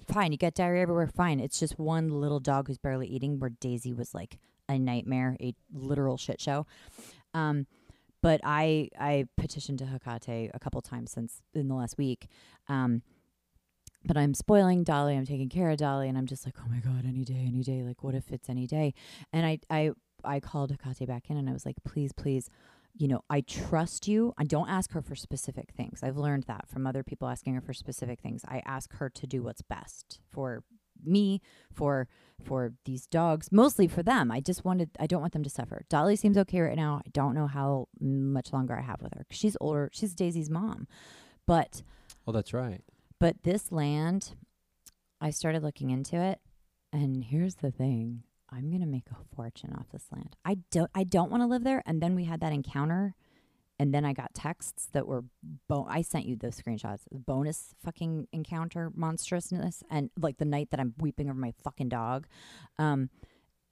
[0.06, 1.08] Fine, you get diarrhea everywhere.
[1.08, 1.40] Fine.
[1.40, 3.38] It's just one little dog who's barely eating.
[3.38, 4.38] Where Daisy was like
[4.68, 6.66] a nightmare, a literal shit show.
[7.34, 7.66] Um,
[8.22, 12.28] but I I petitioned to Hecate a couple times since in the last week.
[12.68, 13.02] Um,
[14.04, 15.16] but I'm spoiling Dolly.
[15.16, 17.62] I'm taking care of Dolly, and I'm just like, oh my god, any day, any
[17.62, 17.82] day.
[17.82, 18.94] Like, what if it's any day?
[19.32, 19.90] And I I
[20.24, 22.48] I called Hecate back in, and I was like, please, please.
[22.94, 24.32] You know, I trust you.
[24.36, 26.02] I don't ask her for specific things.
[26.02, 28.42] I've learned that from other people asking her for specific things.
[28.46, 30.62] I ask her to do what's best for
[31.04, 31.40] me,
[31.72, 32.06] for
[32.44, 34.30] for these dogs, mostly for them.
[34.30, 35.84] I just wanted I don't want them to suffer.
[35.88, 37.00] Dolly seems okay right now.
[37.04, 39.24] I don't know how much longer I have with her.
[39.30, 39.88] She's older.
[39.92, 40.86] She's Daisy's mom.
[41.46, 41.82] But
[42.26, 42.82] Oh, that's right.
[43.18, 44.36] but this land,
[45.20, 46.40] I started looking into it,
[46.92, 50.36] and here's the thing: I'm gonna make a fortune off this land.
[50.44, 51.82] I don't, I don't want to live there.
[51.86, 53.14] And then we had that encounter,
[53.78, 55.24] and then I got texts that were,
[55.68, 60.70] bo- I sent you those screenshots, The bonus fucking encounter monstrousness, and like the night
[60.70, 62.26] that I'm weeping over my fucking dog.
[62.78, 63.10] Um,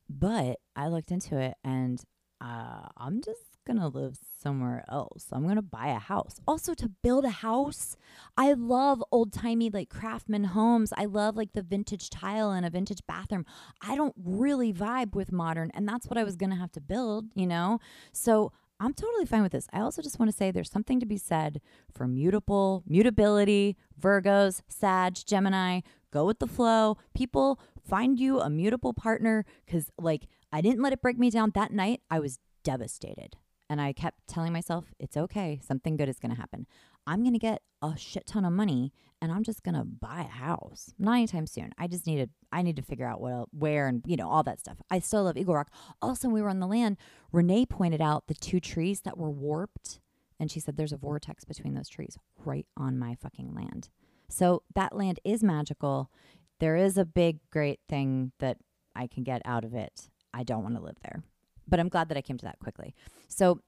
[0.09, 2.03] but I looked into it, and
[2.41, 5.27] uh, I'm just gonna live somewhere else.
[5.33, 6.41] I'm gonna buy a house.
[6.47, 7.97] Also, to build a house,
[8.37, 10.93] I love old timey like craftsman homes.
[10.97, 13.47] I love like the vintage tile and a vintage bathroom.
[13.83, 17.27] I don't really vibe with modern, and that's what I was gonna have to build,
[17.35, 17.79] you know?
[18.13, 19.69] So I'm totally fine with this.
[19.75, 21.61] I also just want to say there's something to be said
[21.93, 25.81] for mutable, mutability, Virgos, Sag, Gemini.
[26.11, 26.97] Go with the flow.
[27.15, 31.53] People find you a mutable partner because, like, I didn't let it break me down
[31.55, 32.01] that night.
[32.11, 33.37] I was devastated.
[33.71, 35.61] And I kept telling myself, it's okay.
[35.65, 36.67] Something good is going to happen.
[37.07, 40.23] I'm going to get a shit ton of money and I'm just going to buy
[40.23, 40.93] a house.
[40.99, 41.71] Not anytime soon.
[41.79, 44.59] I just needed, I need to figure out what, where and, you know, all that
[44.59, 44.79] stuff.
[44.91, 45.71] I still love Eagle Rock.
[46.03, 46.97] Also, when we were on the land,
[47.31, 50.01] Renee pointed out the two trees that were warped.
[50.41, 53.89] And she said, there's a vortex between those trees right on my fucking land.
[54.29, 56.11] So that land is magical.
[56.59, 58.57] There is a big, great thing that
[58.97, 60.09] I can get out of it.
[60.35, 61.23] I don't want to live there.
[61.71, 62.95] But I'm glad that I came to that quickly.
[63.29, 63.61] So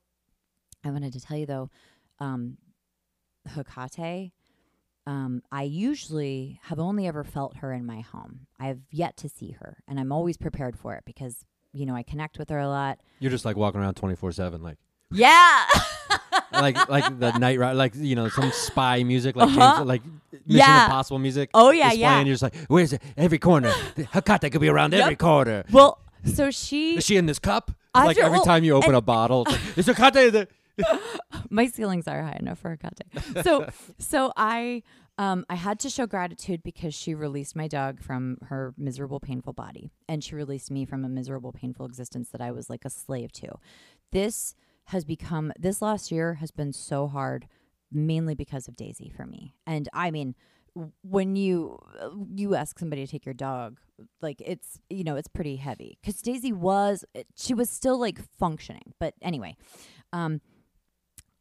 [0.85, 1.71] I wanted to tell you though,
[2.19, 2.59] um,
[3.49, 4.33] Hecate,
[5.07, 8.47] um, I usually have only ever felt her in my home.
[8.61, 11.95] I have yet to see her, and I'm always prepared for it because you know
[11.95, 13.01] I connect with her a lot.
[13.19, 14.79] You're just like walking around 24 seven, like
[15.11, 15.65] Yeah.
[16.53, 19.77] like like the night ride, like you know some spy music, like Uh-huh.
[19.79, 20.85] James, like Mission Yeah.
[20.85, 21.51] Impossible music.
[21.55, 22.19] Oh, yeah, yeah.
[22.19, 23.03] And You're just like, where's it?
[23.17, 23.73] Every corner.
[24.13, 25.65] Hecate could be around every corner.
[25.73, 27.73] well, so she Is she in this cup?
[27.95, 30.49] I like every well, time you open and- a bottle, it's like, Hecate the?
[31.51, 33.45] my ceilings are high enough for a Hecate.
[33.45, 34.83] So so I
[35.19, 39.53] um I had to show gratitude because she released my dog from her miserable, painful
[39.53, 39.93] body.
[40.09, 43.33] And she released me from a miserable, painful existence that I was like a slave
[43.33, 43.49] to.
[44.13, 44.55] This
[44.87, 47.47] has become this last year has been so hard,
[47.91, 49.55] mainly because of Daisy for me.
[49.67, 50.35] And I mean
[51.03, 51.79] when you
[52.35, 53.79] you ask somebody to take your dog
[54.23, 57.05] like it's you know it's pretty heavy because daisy was
[57.37, 59.55] she was still like functioning but anyway
[60.13, 60.41] um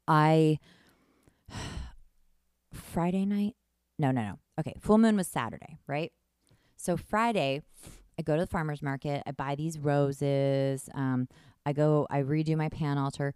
[0.08, 0.60] I
[2.74, 3.56] Friday night.
[3.98, 4.40] No, no, no.
[4.60, 6.12] Okay, full moon was Saturday, right?
[6.76, 7.62] So Friday,
[8.20, 9.24] I go to the farmers market.
[9.26, 10.90] I buy these roses.
[10.94, 11.28] Um,
[11.66, 12.08] I go.
[12.10, 13.34] I redo my pan altar.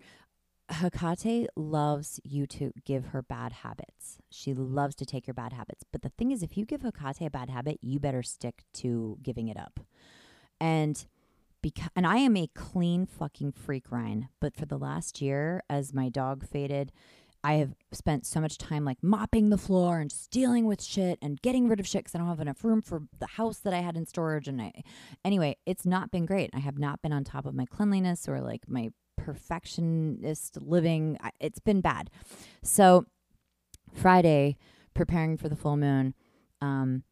[0.69, 4.17] Hecate loves you to give her bad habits.
[4.29, 5.83] She loves to take your bad habits.
[5.91, 9.17] But the thing is, if you give Hecate a bad habit, you better stick to
[9.21, 9.79] giving it up.
[10.59, 11.05] And
[11.61, 14.29] because, and I am a clean fucking freak, Ryan.
[14.39, 16.91] But for the last year, as my dog faded,
[17.43, 21.19] I have spent so much time like mopping the floor and just dealing with shit
[21.21, 23.73] and getting rid of shit because I don't have enough room for the house that
[23.73, 24.47] I had in storage.
[24.47, 24.81] And I,
[25.23, 26.49] anyway, it's not been great.
[26.55, 31.17] I have not been on top of my cleanliness or like my perfectionist living.
[31.39, 32.09] It's been bad.
[32.63, 33.05] So
[33.93, 34.57] Friday,
[34.93, 36.13] preparing for the full moon,
[36.61, 37.03] um,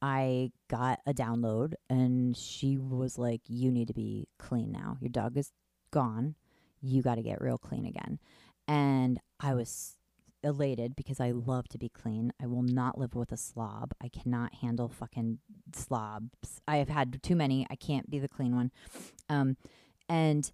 [0.00, 4.96] I got a download and she was like, You need to be clean now.
[5.00, 5.52] Your dog is
[5.92, 6.34] gone.
[6.80, 8.18] You got to get real clean again.
[8.66, 9.96] And I was
[10.42, 12.32] elated because I love to be clean.
[12.42, 13.92] I will not live with a slob.
[14.02, 15.38] I cannot handle fucking
[15.72, 16.60] slobs.
[16.66, 17.66] I have had too many.
[17.70, 18.72] I can't be the clean one.
[19.28, 19.56] Um,
[20.08, 20.50] and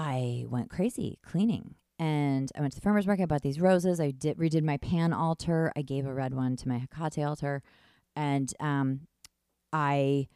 [0.00, 1.74] I went crazy cleaning.
[1.98, 4.00] And I went to the farmer's market, I bought these roses.
[4.00, 5.70] I did redid my pan altar.
[5.76, 7.62] I gave a red one to my Hecate altar.
[8.16, 9.00] And um,
[9.74, 10.28] I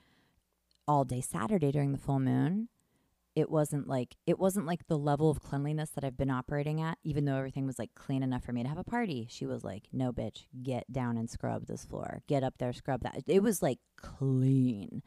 [0.86, 2.68] all day Saturday during the full moon,
[3.34, 6.98] it wasn't like it wasn't like the level of cleanliness that I've been operating at,
[7.02, 9.26] even though everything was like clean enough for me to have a party.
[9.30, 12.20] She was like, No bitch, get down and scrub this floor.
[12.28, 13.22] Get up there, scrub that.
[13.26, 15.02] It was like clean.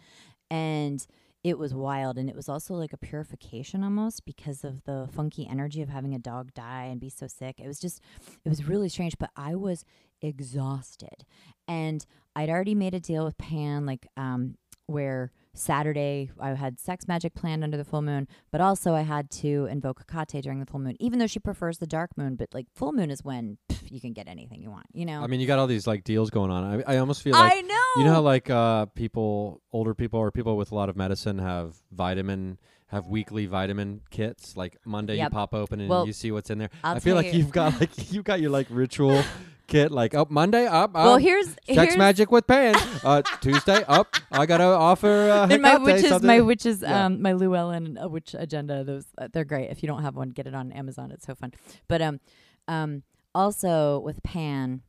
[0.50, 1.06] And
[1.48, 5.48] it was wild and it was also like a purification almost because of the funky
[5.50, 7.58] energy of having a dog die and be so sick.
[7.60, 8.02] It was just
[8.44, 9.86] it was really strange but i was
[10.22, 11.26] exhausted.
[11.68, 12.06] And
[12.36, 14.58] i'd already made a deal with pan like um
[14.88, 19.30] where saturday i had sex magic planned under the full moon but also i had
[19.30, 22.48] to invoke Hecate during the full moon even though she prefers the dark moon but
[22.54, 25.28] like full moon is when pff, you can get anything you want you know I
[25.28, 26.82] mean, you got all these like deals going on.
[26.86, 30.20] I, I almost feel like I know you know how like uh people, older people
[30.20, 34.56] or people with a lot of medicine have vitamin, have weekly vitamin kits.
[34.56, 36.70] Like Monday, you pop open and Well, you see what's in there.
[36.84, 39.24] I'll I feel like you- you've got like you've got your like ritual
[39.68, 39.92] kit.
[39.92, 40.94] Like up Monday, up.
[40.94, 42.76] well here's Sex here's magic with Pan.
[43.04, 44.16] Uh, Tuesday, up.
[44.32, 45.08] I gotta offer.
[45.30, 46.28] Uh, and my witches, something.
[46.28, 47.06] my witches, Yeah.
[47.06, 48.84] um, my Llewellyn uh, witch agenda.
[48.84, 49.70] Those uh, they're great.
[49.70, 51.12] If you don't have one, get it on Amazon.
[51.12, 51.54] It's so fun.
[51.88, 52.20] But um,
[52.68, 53.04] um,
[53.36, 54.82] also with Pan,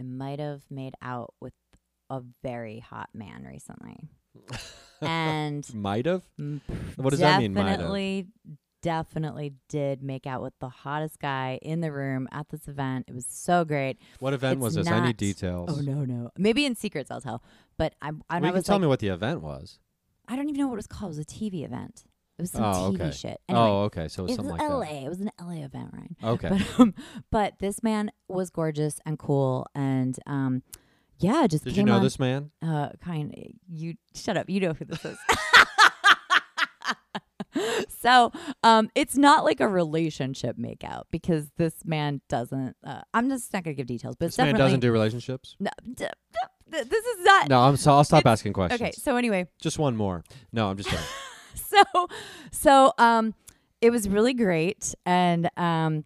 [0.00, 1.52] I might have made out with
[2.10, 4.08] a very hot man recently,
[5.02, 6.22] and Might have.
[6.40, 6.60] mm,
[6.96, 7.52] What does that mean?
[7.54, 7.90] Might have.
[8.88, 13.04] Definitely, did make out with the hottest guy in the room at this event.
[13.06, 13.98] It was so great.
[14.18, 14.88] What event It's was this?
[14.88, 15.68] I need details.
[15.70, 17.42] Oh no, no, maybe in secrets I'll tell.
[17.76, 19.78] But I'm, and Well, I you can tell like, me what the event was.
[20.26, 21.12] I don't even know what it was called.
[21.12, 22.04] It was a TV event.
[22.38, 23.10] It was some Oh, TV okay.
[23.10, 23.40] shit.
[23.46, 24.08] Anyway, oh, okay.
[24.08, 25.04] So it was it was something like LA.
[25.04, 26.16] It was an LA event, Ryan.
[26.22, 26.28] that.
[26.28, 26.48] Okay.
[26.48, 26.94] But um,
[27.30, 30.62] but this man was gorgeous and cool, and um,
[31.18, 32.02] yeah, just Did you know on.
[32.02, 32.52] this man?
[32.62, 33.34] Uh, kind.
[33.70, 34.48] You shut up.
[34.48, 35.18] You know who this is.
[37.88, 42.76] so um, it's not like a relationship makeout because this man doesn't.
[42.84, 45.56] Uh, I'm just not gonna give details, but This man doesn't do relationships.
[45.60, 45.70] no.
[45.84, 46.06] D- d-
[46.72, 47.48] th- this is not.
[47.48, 48.80] No, I'm so I'll stop asking questions.
[48.80, 48.92] Okay.
[48.92, 50.24] So anyway, Just one more.
[50.52, 51.04] No, I'm just kidding.
[51.54, 52.08] so
[52.52, 53.34] so um
[53.80, 56.04] it was really great and um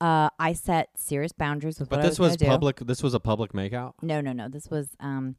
[0.00, 2.54] uh I set serious boundaries with but what this I was, was gonna do.
[2.54, 2.76] public.
[2.80, 3.92] This was a public makeout.
[4.02, 4.48] No, no, no.
[4.48, 5.36] This was um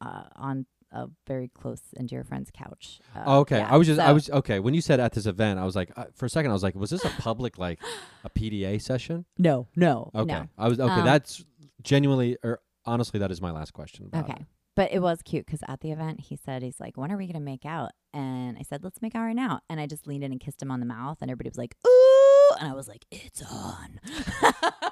[0.00, 3.00] uh on a very close and dear friend's couch.
[3.14, 3.58] Uh, Oh, okay.
[3.58, 4.00] yeah, I was just.
[4.00, 4.58] I was okay.
[4.60, 6.62] When you said at this event, I was like, uh, for a second, I was
[6.62, 7.80] like, was this a public like
[8.24, 9.24] a PDA session?
[9.38, 10.32] No, no, Okay.
[10.32, 10.48] no.
[10.56, 10.92] I was okay.
[11.00, 11.44] Um, that's
[11.82, 14.06] genuinely or honestly, that is my last question.
[14.06, 14.40] about Okay.
[14.40, 14.46] it.
[14.76, 17.26] But it was cute because at the event he said he's like, "When are we
[17.26, 20.22] gonna make out?" And I said, "Let's make out right now." And I just leaned
[20.24, 22.86] in and kissed him on the mouth, and everybody was like, "Ooh!" And I was
[22.88, 23.98] like, "It's on."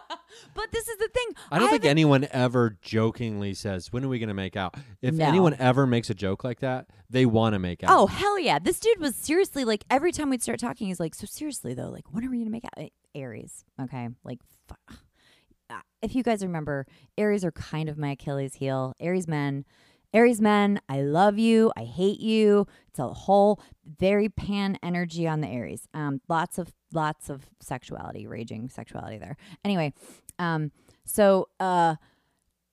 [0.55, 1.27] but this is the thing.
[1.51, 5.15] I don't think anyone ever jokingly says, "When are we going to make out?" If
[5.15, 5.27] No.
[5.27, 7.91] anyone ever makes a joke like that, they want to make out.
[7.91, 8.59] Oh hell yeah!
[8.59, 11.91] This dude was seriously like every time we'd start talking, he's like, "So seriously though,
[11.91, 14.39] like when are we gonna make out?" Eh, Aries, okay, like.
[14.69, 14.95] Fu-
[15.69, 16.87] Uh, if you guys remember,
[17.19, 18.93] Aries are kind of my Achilles heel.
[19.01, 19.65] Aries men,
[20.15, 22.69] Aries men, I love you, I hate you.
[22.89, 25.89] It's a whole very pan energy on the Aries.
[25.93, 29.37] Um, lots of lots of sexuality, raging sexuality there.
[29.65, 29.93] Anyway,
[30.39, 30.71] um,
[31.05, 31.97] so uh,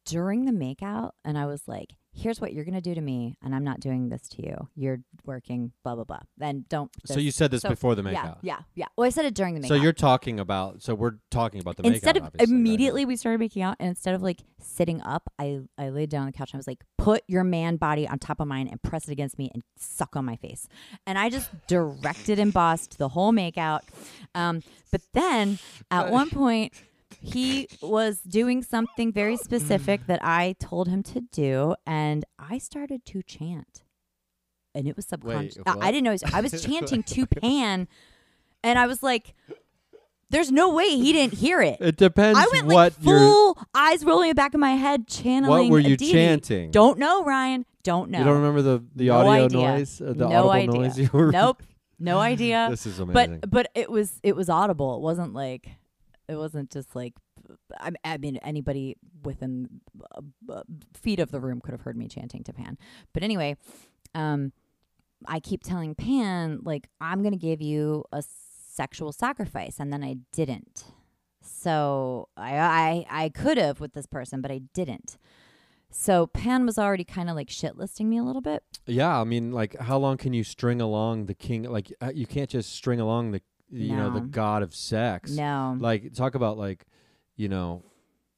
[0.06, 3.56] during the makeout, and I was like, "Here's what you're gonna do to me, and
[3.56, 4.70] I'm not doing this to you.
[4.76, 6.20] You're working, blah blah blah.
[6.38, 8.14] Then don't." so you said this so- before the makeout.
[8.14, 8.60] yeah, yeah.
[8.76, 8.86] yeah.
[8.98, 9.68] Well, I said it during the makeout.
[9.70, 10.82] So you're talking about.
[10.82, 12.20] So we're talking about the instead makeout.
[12.20, 15.62] of obviously, right immediately we started making out, and instead of like sitting up, I
[15.78, 18.20] I laid down on the couch and I was like, "Put your man body on
[18.20, 20.68] top of mine and press it against me and suck on my face."
[21.08, 23.82] And I just directed and bossed the whole makeout.
[24.36, 25.60] Um, but then
[25.92, 26.74] at one point.
[27.24, 33.06] He was doing something very specific that I told him to do, and I started
[33.06, 33.84] to chant.
[34.76, 35.60] And it was subconscious.
[35.66, 36.30] I- I didn't know.
[36.34, 37.88] I was chanting to Pan
[38.64, 39.34] And I was like,
[40.30, 41.78] there's no way he didn't hear it.
[41.80, 45.08] It depends I went what like full eyes rolling in the back of my head,
[45.08, 45.70] channeling.
[45.70, 46.12] What were a you deity.
[46.14, 46.72] chanting?
[46.72, 47.66] Don't know, Ryan.
[47.84, 48.18] Don't know.
[48.20, 49.60] You don't remember the the No audio idea.
[49.78, 50.82] noise, uh, the no audible idea.
[50.82, 51.32] noise you were.
[51.32, 51.62] Nope.
[52.00, 52.68] No idea.
[52.70, 53.40] This is amazing.
[53.42, 54.96] but but it was it was audible.
[54.96, 55.70] It wasn't like
[56.28, 57.14] it wasn't just like
[58.04, 59.82] I, mean anybody within
[60.16, 62.78] uh, uh, feet of the room could have heard me chanting to Pan.
[63.14, 63.58] But anyway,
[64.16, 64.54] um,
[65.28, 68.24] I keep telling Pan like I'm gonna give you a
[68.72, 70.86] sexual sacrifice, and then I didn't.
[71.42, 75.18] So I I I could have with this person, but I didn't.
[75.96, 78.64] So Pan was already kind of like shit listing me a little bit.
[78.88, 81.64] yeah, I mean, like, how long can you string along the king?
[81.64, 83.42] Like, uh, you can't just string along the
[83.74, 85.32] you know the god of sex.
[85.32, 85.76] No.
[85.80, 86.86] Like, talk about like,
[87.36, 87.84] you know,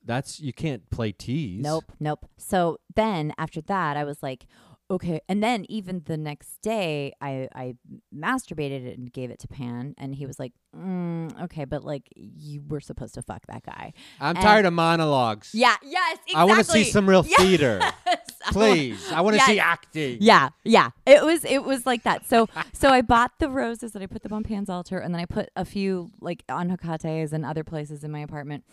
[0.03, 1.63] that's you can't play tease.
[1.63, 2.25] Nope, nope.
[2.37, 4.45] So then after that, I was like,
[4.89, 5.19] okay.
[5.27, 7.75] And then even the next day, I I
[8.15, 12.03] masturbated it and gave it to Pan, and he was like, mm, okay, but like
[12.15, 13.93] you were supposed to fuck that guy.
[14.19, 15.51] I'm And- tired of monologues.
[15.53, 15.75] Yeah.
[15.83, 16.19] Yes.
[16.27, 16.35] Exactly.
[16.35, 17.41] I want to see some real Yes.
[17.41, 17.81] theater,
[18.51, 19.11] please.
[19.11, 19.65] I want to see Yes.
[19.65, 20.17] acting.
[20.21, 20.89] Yeah, yeah.
[21.05, 22.25] It was it was like that.
[22.25, 25.21] So so I bought the roses and I put them on Pan's altar and then
[25.21, 28.63] I put a few like on Hecate's and other places in my apartment.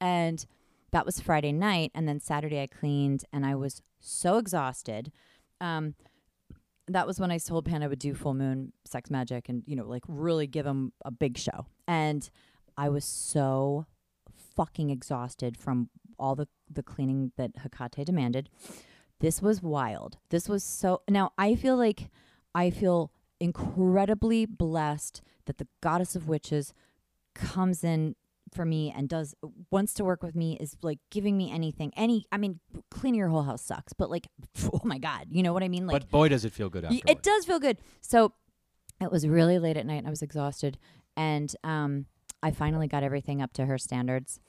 [0.00, 0.44] And
[0.90, 5.12] that was Friday night and then Saturday I cleaned and I was so exhausted.
[5.60, 5.94] Um
[6.88, 9.76] that was when I told Pan I would do full moon sex magic and you
[9.76, 11.66] know like really give him a big show.
[11.86, 12.28] And
[12.76, 13.86] I was so
[14.56, 15.88] fucking exhausted from
[16.18, 18.48] all the the cleaning that Hecate demanded
[19.22, 20.18] this was wild.
[20.28, 21.00] This was so.
[21.08, 22.10] Now I feel like
[22.54, 26.74] I feel incredibly blessed that the goddess of witches
[27.34, 28.14] comes in
[28.52, 29.34] for me and does
[29.70, 33.30] wants to work with me is like giving me anything any i mean cleaning your
[33.30, 34.28] whole house sucks but like
[34.74, 36.84] oh my god you know what i mean like but boy, does it feel good
[36.84, 37.02] afterwards.
[37.06, 37.78] It does feel good.
[38.02, 38.34] So
[39.02, 40.78] it was really late at night and I was exhausted.
[41.16, 42.06] And um,
[42.42, 44.40] I finally got everything up to her standards.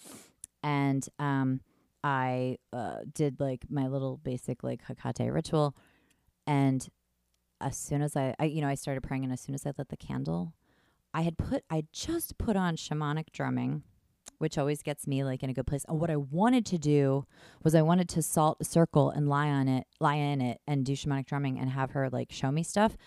[0.62, 1.62] And um,
[2.04, 5.76] I uh, did like my little basic like Hecate ritual.
[6.46, 6.88] And
[7.62, 9.72] as soon as I, I, you know, I started praying, and as soon as I
[9.78, 10.54] lit the candle,
[11.14, 13.84] I had put, I just put on shamanic drumming,
[14.40, 15.86] which always gets me like in a good place.
[15.88, 17.26] And what I wanted to do
[17.64, 20.86] was I wanted to salt a circle and lie on it, lie in it, and
[20.86, 22.98] do shamanic drumming and have her like show me stuff.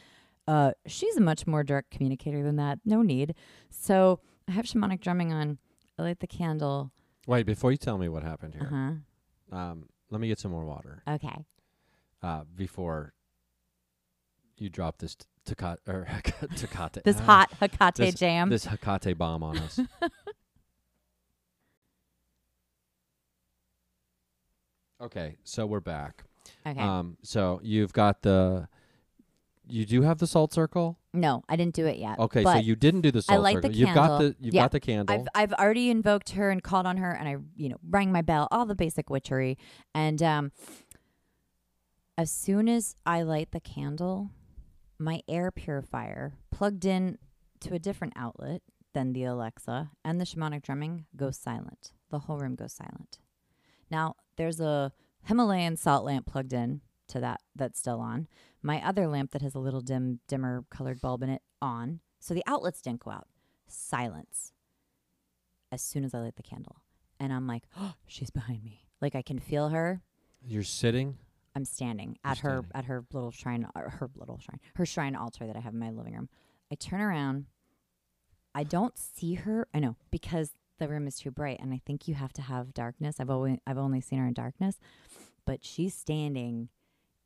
[0.49, 2.79] Uh, she's a much more direct communicator than that.
[2.85, 3.35] No need.
[3.69, 5.59] So I have shamanic drumming on.
[5.99, 6.93] I light the candle.
[7.27, 9.03] Wait, before you tell me what happened Uh here,
[9.53, 9.57] huh.
[9.57, 11.45] um, let me get some more water Okay.
[12.23, 13.13] uh, before
[14.57, 16.07] you drop this Hecate or.
[17.05, 18.49] This ah, hot Hecate this- jam.
[18.49, 19.81] this Hecate bomb on us.
[25.03, 26.25] okay, so we're back.
[26.67, 26.81] okay.
[26.81, 28.69] Um, so you've got the,
[29.69, 30.99] you do have the salt circle.
[31.13, 32.19] no, I didn't do it yet.
[32.19, 33.71] Okay, so but you didn't do the I salt light circle.
[33.71, 34.19] the you've got candle.
[34.19, 34.63] the you've Yeah.
[34.63, 35.15] got the candle.
[35.15, 38.23] I've I've already invoked her and called on her, and I you know rang my
[38.23, 39.59] bell, all the basic witchery,
[39.95, 40.53] and um,
[42.19, 44.31] as soon as I light the candle,
[44.99, 47.19] my air purifier plugged in
[47.61, 48.63] to a different outlet
[48.95, 51.93] than the Alexa and the shamanic drumming goes silent.
[52.11, 53.19] The whole room goes silent.
[53.91, 54.93] Now there's a
[55.25, 58.29] Himalayan salt lamp plugged in to that that's still on.
[58.63, 62.01] My other lamp that has a little dim dimmer colored bulb in it on.
[62.21, 63.29] So the outlets didn't go out.
[63.69, 64.53] Silence.
[65.73, 66.77] As soon as I light the candle.
[67.19, 68.87] And I'm like, oh, she's behind me.
[69.01, 70.03] Like I can feel her.
[70.43, 71.17] You're sitting.
[71.55, 72.71] I'm standing You're at her standing.
[72.75, 74.61] at her little shrine uh, her little shrine.
[74.75, 76.29] Her shrine altar that I have in my living room.
[76.71, 77.47] I turn around.
[78.55, 79.67] I don't see her.
[79.75, 82.75] I know because the room is too bright and I think you have to have
[82.75, 83.17] darkness.
[83.21, 84.79] I've only I've only seen her in darkness,
[85.47, 86.69] but she's standing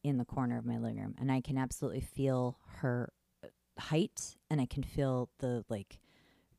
[0.03, 3.13] in the corner of my living room and I can absolutely feel her
[3.45, 5.99] uh, height and I can feel the like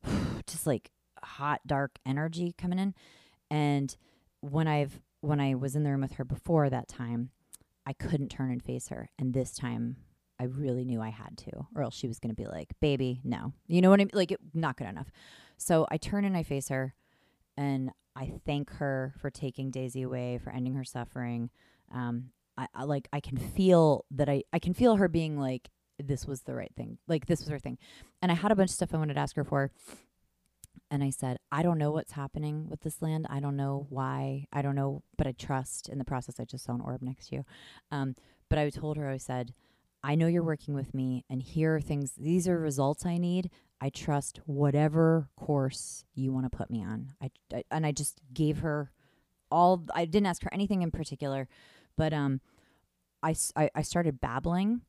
[0.46, 0.90] just like
[1.22, 2.94] hot dark energy coming in.
[3.50, 3.94] And
[4.40, 7.30] when I've when I was in the room with her before that time
[7.86, 9.10] I couldn't turn and face her.
[9.18, 9.96] And this time
[10.38, 13.20] I really knew I had to or else she was going to be like baby
[13.24, 13.52] no.
[13.66, 14.10] You know what I mean?
[14.12, 15.10] Like it, not good enough.
[15.56, 16.94] So I turn and I face her
[17.56, 21.50] and I thank her for taking Daisy away for ending her suffering.
[21.92, 25.70] Um I, I like I can feel that I I can feel her being like
[25.98, 27.78] this was the right thing like this was her thing
[28.20, 29.70] and I had a bunch of stuff I wanted to ask her for
[30.92, 33.26] and I said, I don't know what's happening with this land.
[33.30, 34.46] I don't know why.
[34.52, 36.38] I don't know, but I trust in the process.
[36.38, 37.44] I just saw an orb next to you.
[37.90, 38.14] Um,
[38.50, 39.54] but I told her, I said,
[40.04, 43.50] I know you're working with me, and here are things, these are results I need.
[43.80, 47.14] I trust whatever course you want to put me on.
[47.22, 48.92] I, I and I just gave her
[49.50, 49.84] all.
[49.94, 51.48] I didn't ask her anything in particular,
[51.96, 52.40] but um,
[53.22, 54.82] I, I, I started babbling,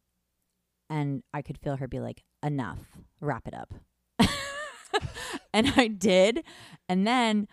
[0.89, 2.79] and I could feel her be like, "Enough,
[3.19, 3.73] wrap it up."
[5.53, 6.43] and I did.
[6.89, 7.47] And then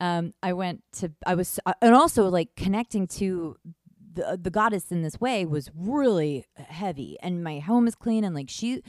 [0.00, 3.56] um, I went to, I was, uh, and also like connecting to
[4.14, 7.16] the, the goddess in this way was really heavy.
[7.22, 8.24] And my home is clean.
[8.24, 8.82] And like she,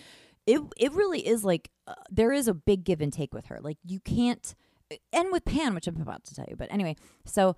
[0.45, 3.59] it, it really is like, uh, there is a big give and take with her.
[3.61, 4.55] Like you can't,
[5.11, 6.55] and with Pan, which I'm about to tell you.
[6.55, 6.95] But anyway,
[7.26, 7.53] so uh,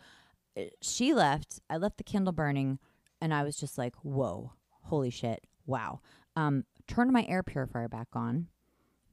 [0.82, 1.60] she left.
[1.70, 2.80] I left the candle burning,
[3.22, 4.54] and I was just like, "Whoa,
[4.84, 6.02] holy shit, wow!"
[6.36, 8.48] Um, turned my air purifier back on,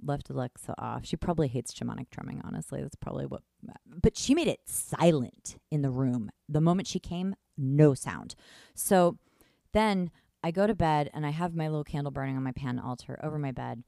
[0.03, 1.07] left Alexa off.
[1.07, 2.40] She probably hates shamanic drumming.
[2.45, 3.43] Honestly, that's probably what.
[3.86, 7.34] But she made it silent in the room the moment she came.
[7.57, 8.34] No sound.
[8.74, 9.18] So
[9.72, 10.11] then
[10.43, 13.18] I go to bed and I have my little candle burning on my pan altar
[13.22, 13.84] over my bed.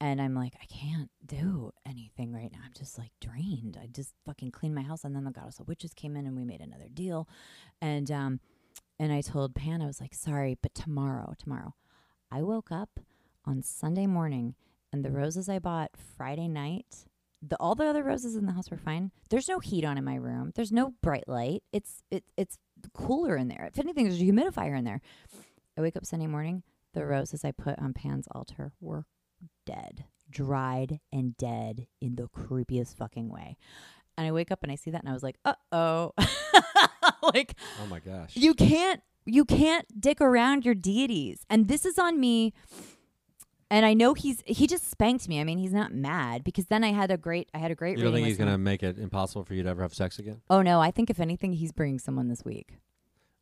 [0.00, 2.58] And I'm like, I can't do anything right now.
[2.64, 3.78] I'm just like drained.
[3.80, 6.36] I just fucking cleaned my house, and then the goddess of witches came in, and
[6.36, 7.28] we made another deal.
[7.80, 8.40] And um,
[8.98, 11.74] and I told Pan, I was like, sorry, but tomorrow, tomorrow,
[12.30, 13.00] I woke up
[13.44, 14.54] on Sunday morning,
[14.92, 17.06] and the roses I bought Friday night,
[17.40, 19.10] the all the other roses in the house were fine.
[19.30, 20.52] There's no heat on in my room.
[20.54, 21.62] There's no bright light.
[21.72, 22.58] It's it it's
[22.92, 23.68] cooler in there.
[23.72, 25.00] If anything, there's a humidifier in there.
[25.76, 26.62] I wake up Sunday morning.
[26.94, 29.04] The roses I put on Pan's altar were
[29.66, 33.56] dead, dried and dead in the creepiest fucking way.
[34.16, 36.12] And I wake up and I see that and I was like, uh oh.
[37.34, 38.36] like, Oh my gosh.
[38.36, 41.44] you can't you can't dick around your deities.
[41.48, 42.52] And this is on me.
[43.70, 45.40] And I know he's he just spanked me.
[45.40, 47.98] I mean, he's not mad because then I had a great I had a great
[47.98, 50.42] you don't think he's gonna make it impossible for you to ever have sex again?
[50.48, 52.78] Oh no, I think if anything he's bringing someone this week.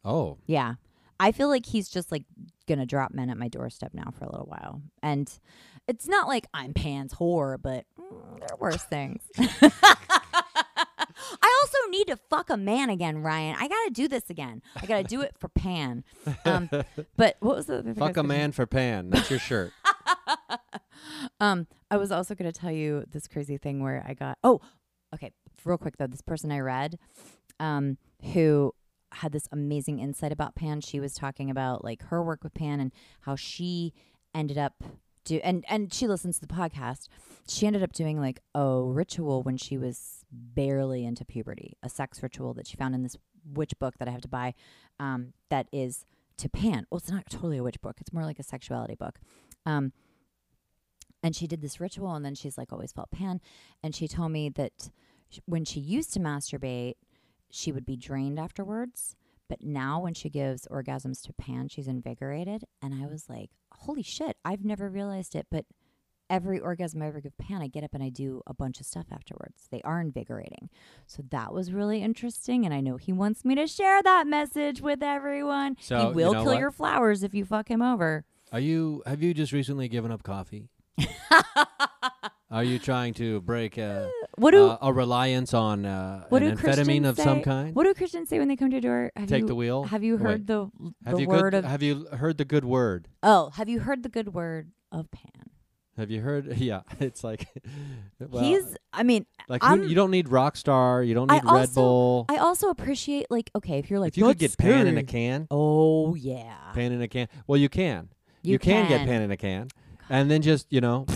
[0.04, 0.74] Oh, Yeah.
[1.20, 2.24] I feel like he's just like
[2.66, 4.82] gonna drop men at my doorstep now for a little while.
[5.02, 5.30] And
[5.88, 9.22] it's not like I'm Pan's whore, but mm, there are worse things.
[11.44, 13.56] I also need to fuck a man again, Ryan.
[13.58, 14.62] I gotta do this again.
[14.76, 16.04] I gotta do it for Pan.
[16.44, 16.68] Um,
[17.16, 19.10] but what was the other thing fuck a man for pan.
[19.10, 19.72] That's your shirt.
[21.40, 24.38] Um, I was also going to tell you this crazy thing where I got.
[24.44, 24.60] Oh,
[25.14, 25.32] okay.
[25.64, 26.98] Real quick though, this person I read,
[27.60, 27.98] um,
[28.32, 28.72] who
[29.12, 30.80] had this amazing insight about Pan.
[30.80, 33.92] She was talking about like her work with Pan and how she
[34.34, 34.82] ended up
[35.24, 37.08] do and and she listens to the podcast.
[37.46, 42.22] She ended up doing like a ritual when she was barely into puberty, a sex
[42.22, 44.54] ritual that she found in this witch book that I have to buy.
[45.00, 46.04] Um, that is
[46.38, 46.86] to Pan.
[46.90, 47.98] Well, it's not totally a witch book.
[48.00, 49.18] It's more like a sexuality book.
[49.66, 49.92] Um,
[51.22, 53.40] and she did this ritual and then she's like always felt pan
[53.82, 54.90] and she told me that
[55.46, 56.94] when she used to masturbate
[57.50, 59.14] she would be drained afterwards
[59.48, 63.50] but now when she gives orgasms to pan she's invigorated and i was like
[63.82, 65.64] holy shit i've never realized it but
[66.30, 68.86] every orgasm i ever give pan i get up and i do a bunch of
[68.86, 70.70] stuff afterwards they are invigorating
[71.06, 74.80] so that was really interesting and i know he wants me to share that message
[74.80, 76.58] with everyone So, he you will know kill what?
[76.60, 79.02] your flowers if you fuck him over Are you?
[79.06, 80.68] Have you just recently given up coffee?
[82.52, 86.50] Are you trying to break a, what do uh, a reliance on uh, What an
[86.50, 87.42] do amphetamine Christians of some say?
[87.44, 87.74] kind?
[87.74, 89.12] What do Christians say when they come to your door?
[89.16, 89.84] Have Take you, the wheel.
[89.84, 90.22] Have you Wait.
[90.22, 90.70] heard the
[91.06, 91.64] Have you word good, of?
[91.64, 93.08] Have you heard the good word?
[93.22, 95.48] oh, have you heard the good word of Pan?
[95.96, 96.46] Have you heard?
[96.58, 97.48] Yeah, it's like.
[98.20, 98.76] well, He's.
[98.92, 101.06] I mean, like who, I'm- you don't need Rockstar.
[101.06, 102.26] You don't I need Red also- Bull.
[102.28, 104.98] I also appreciate like okay, if you're like if you could "That's get pan in
[104.98, 107.28] a scary." can, Oh yeah, pan in a can.
[107.46, 108.10] Well, you can.
[108.42, 108.88] you, can.
[108.88, 109.68] get pan in a can,
[110.10, 111.06] and then just you know,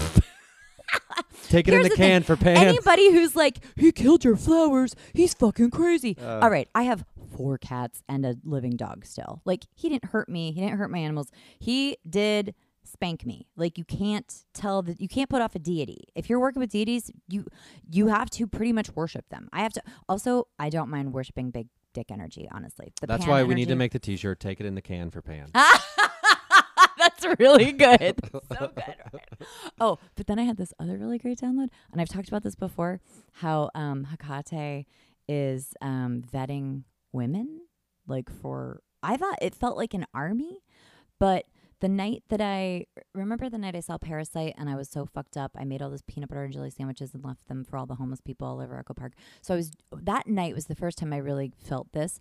[1.49, 2.57] take it in the, the can for pan.
[2.57, 6.17] Anybody who's like he killed your flowers, he's fucking crazy.
[6.21, 7.05] Uh, All right, I have
[7.37, 9.43] four cats and a living dog still.
[9.45, 10.53] Like he didn't hurt me.
[10.53, 11.31] He didn't hurt my animals.
[11.59, 12.55] He did
[12.85, 13.47] spank me.
[13.57, 16.05] Like you can't tell that you can't put off a deity.
[16.14, 17.47] If you're working with deities, you
[17.91, 19.49] you have to pretty much worship them.
[19.53, 22.93] I have to also I don't mind worshiping big dick energy, honestly.
[23.01, 24.39] The That's why we need to make the T-shirt.
[24.39, 25.51] Take it in the can for pan.
[27.39, 28.18] Really good.
[28.59, 29.20] so good.
[29.81, 32.55] Oh, but then I had this other really great download, and I've talked about this
[32.55, 33.01] before.
[33.33, 34.87] How um, Hecate
[35.29, 37.62] is um, vetting women,
[38.07, 38.81] like for.
[39.03, 40.62] I thought it felt like an army,
[41.18, 41.47] but
[41.81, 45.37] the night that I remember the night I saw Parasite and I was so fucked
[45.37, 47.87] up, I made all those peanut butter and jelly sandwiches and left them for all
[47.87, 49.12] the homeless people all over Echo Park.
[49.43, 52.18] So I was that night was the first time I really felt this.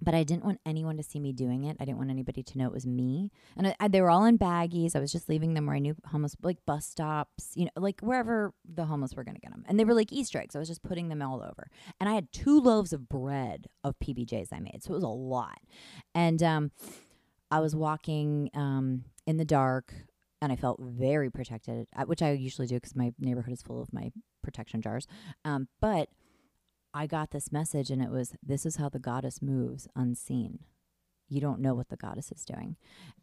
[0.00, 1.76] But I didn't want anyone to see me doing it.
[1.80, 3.32] I didn't want anybody to know it was me.
[3.56, 4.94] And I, I, they were all in baggies.
[4.94, 8.00] I was just leaving them where I knew homeless, like bus stops, you know, like
[8.00, 9.64] wherever the homeless were going to get them.
[9.68, 10.54] And they were like Easter eggs.
[10.54, 11.68] I was just putting them all over.
[11.98, 14.82] And I had two loaves of bread of PBJs I made.
[14.82, 15.58] So it was a lot.
[16.14, 16.70] And um,
[17.50, 19.92] I was walking um, in the dark
[20.40, 23.82] and I felt very protected, uh, which I usually do because my neighborhood is full
[23.82, 25.06] of my protection jars.
[25.44, 26.08] Um, but
[26.94, 30.60] I got this message and it was this is how the goddess moves unseen.
[31.30, 32.76] you don't know what the goddess is doing.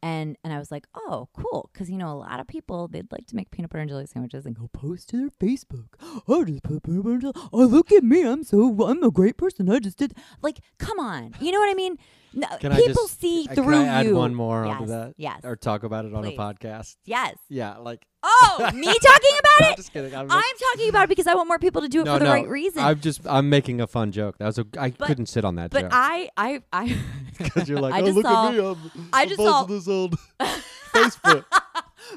[0.03, 3.11] And and I was like, oh, cool, because you know a lot of people they'd
[3.11, 5.87] like to make peanut butter and jelly sandwiches and go post to their Facebook.
[6.29, 7.33] I just put peanut butter and jelly.
[7.51, 9.71] Oh, look at me, I'm so I'm a great person.
[9.71, 10.13] I just did
[10.43, 11.97] like, come on, you know what I mean?
[12.35, 14.15] No, Can people just- see through Can I add you.
[14.15, 15.13] one more yes, onto that?
[15.17, 15.39] Yes.
[15.43, 16.35] Or talk about it on Please.
[16.37, 16.97] a podcast?
[17.05, 17.37] Yes.
[17.49, 19.75] Yeah, like Oh, me talking about I'm it?
[19.77, 20.15] just kidding.
[20.15, 22.19] I'm, I'm talking about it because I want more people to do it no, for
[22.19, 22.83] the no, right reason.
[22.83, 24.37] I'm just I'm making a fun joke.
[24.39, 26.97] That was a I But- couldn't sit on that but joke I, I, I,
[27.37, 29.87] because you're like, I oh look saw- at me, I'm, I I'm just saw- this
[29.87, 30.09] on
[30.93, 31.45] Facebook.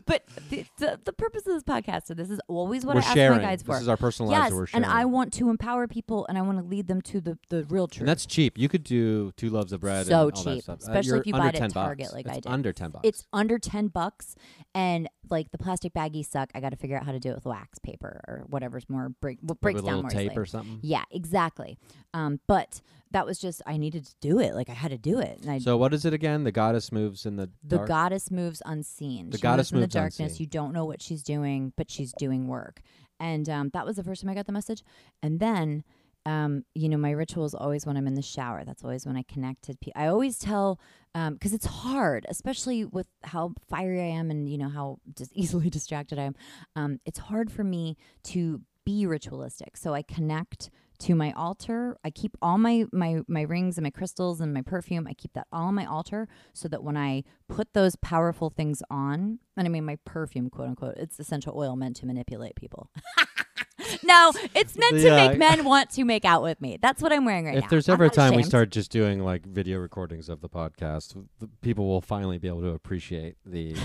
[0.06, 3.04] But the, the, the purpose of this podcast, and this is always what we're I
[3.04, 3.38] ask sharing.
[3.38, 3.72] my guides for.
[3.72, 4.84] This is our personal lives yes, that we're sharing.
[4.84, 7.64] and I want to empower people, and I want to lead them to the, the
[7.64, 8.00] real truth.
[8.00, 8.58] And that's cheap.
[8.58, 10.06] You could do two loaves of bread.
[10.06, 10.78] So and all that cheap, stuff.
[10.80, 12.14] Uh, especially you're if you buy it at 10 Target bucks.
[12.14, 12.46] like it's I did.
[12.46, 13.08] Under ten bucks.
[13.08, 14.34] it's under 10 bucks
[14.74, 17.34] and like the plastic baggies suck i got to figure out how to do it
[17.34, 20.36] with wax paper or whatever's more break what breaks down more tape easily.
[20.42, 20.78] or something.
[20.82, 21.78] yeah exactly
[22.14, 22.80] um but
[23.12, 25.50] that was just i needed to do it like i had to do it and
[25.50, 26.44] i So what is it again?
[26.44, 27.88] The goddess moves in the the dark.
[27.88, 29.30] goddess moves unseen.
[29.30, 30.20] The she goddess moves in moves the darkness.
[30.32, 30.44] unseen.
[30.44, 32.80] You don't know what she's doing, but she's doing work.
[33.20, 34.82] And um, that was the first time I got the message.
[35.22, 35.82] And then,
[36.26, 38.64] um, you know, my ritual is always when I'm in the shower.
[38.64, 40.00] That's always when I connect to people.
[40.00, 40.78] I always tell,
[41.14, 45.68] because it's hard, especially with how fiery I am and, you know, how just easily
[45.70, 46.34] distracted I am.
[46.76, 49.76] Um, it's hard for me to be ritualistic.
[49.76, 50.70] So I connect
[51.00, 51.96] to my altar.
[52.04, 55.06] I keep all my my my rings and my crystals and my perfume.
[55.06, 58.82] I keep that all on my altar so that when I put those powerful things
[58.90, 62.90] on, and I mean my perfume, quote unquote, it's essential oil meant to manipulate people.
[64.02, 65.28] no, it's meant to Yeah.
[65.28, 66.78] make men want to make out with me.
[66.80, 67.66] That's what I'm wearing right if now.
[67.66, 71.14] If there's ever a time we start just doing like video recordings of the podcast,
[71.38, 73.76] the people will finally be able to appreciate the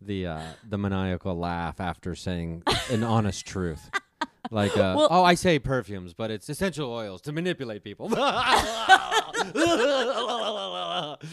[0.00, 3.90] the uh, the maniacal laugh after saying an honest truth.
[4.50, 8.08] Like, uh, Well- oh, I say perfumes, but it's essential oils to manipulate people.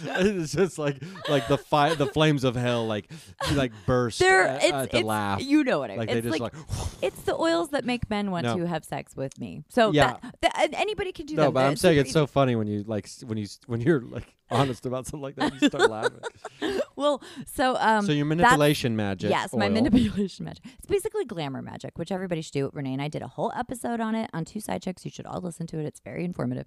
[0.08, 0.98] it's just like
[1.30, 3.10] like the fi- the flames of hell, like
[3.54, 5.42] like burst there, at, it's, at the it's laugh.
[5.42, 6.08] you know what I mean.
[6.08, 6.54] like it's like, like,
[7.02, 8.58] it's the oils that make men want No.
[8.58, 9.64] to have sex with me.
[9.70, 10.18] So Yeah.
[10.22, 11.42] that, that anybody can do that.
[11.42, 11.54] no, them.
[11.54, 14.86] but I'm saying it's so funny when you like when you when you're like honest
[14.86, 16.20] about something like that, you start laughing.
[16.96, 17.22] well.
[17.46, 19.30] So um, so your manipulation magic.
[19.30, 20.64] Yes, my manipulation magic.
[20.78, 22.70] It's basically glamour magic, which everybody should do.
[22.74, 25.06] Renee and I did a whole episode on it on Two Side Chicks.
[25.06, 25.86] You should all listen to it.
[25.86, 26.66] It's very informative.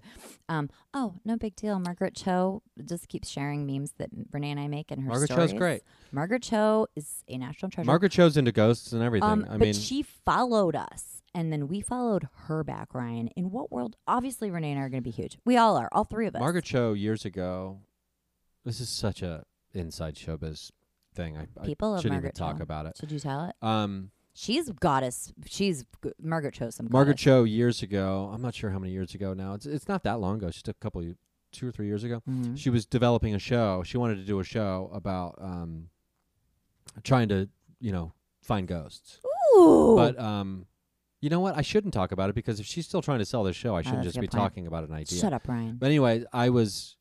[0.49, 1.79] Um, oh, no big deal.
[1.79, 5.51] Margaret Cho just keeps sharing memes that Renee and I make in her Margaret stories.
[5.51, 5.81] Cho's great.
[6.11, 7.87] Margaret Cho is a national treasure.
[7.87, 9.29] Margaret Cho's into ghosts and everything.
[9.29, 12.93] um, I but mean, she followed us, and then we followed her back.
[12.93, 13.95] Ryan, in what world?
[14.07, 15.37] Obviously, Renee and I are going to be huge.
[15.45, 15.89] We all are.
[15.91, 16.39] All three of us.
[16.39, 17.79] Margaret Cho years ago.
[18.65, 20.71] This is such a inside showbiz
[21.15, 21.37] thing.
[21.37, 22.63] I, I People shouldn't Margaret even talk Cho.
[22.63, 22.97] about it.
[22.99, 23.55] Should you tell it?
[23.65, 25.33] Um, She's goddess.
[25.47, 26.69] She's g- Margaret Cho.
[26.69, 27.23] Some Margaret goddess.
[27.23, 28.29] Cho years ago.
[28.33, 29.53] I'm not sure how many years ago now.
[29.53, 30.49] It's it's not that long ago.
[30.49, 31.15] Just a couple, of,
[31.51, 32.21] two or three years ago.
[32.29, 32.57] Mhm.
[32.57, 33.83] She was developing a show.
[33.83, 35.89] She wanted to do a show about um,
[37.03, 37.49] trying to
[37.79, 39.19] you know find ghosts.
[39.57, 39.93] Ooh.
[39.97, 40.67] But um,
[41.21, 41.55] you know what?
[41.57, 43.81] I shouldn't talk about it because if she's still trying to sell this show, I
[43.81, 44.31] shouldn't Oh, just be point.
[44.31, 45.19] talking about an idea.
[45.19, 45.77] Shut up, Ryan.
[45.77, 46.95] But anyway, I was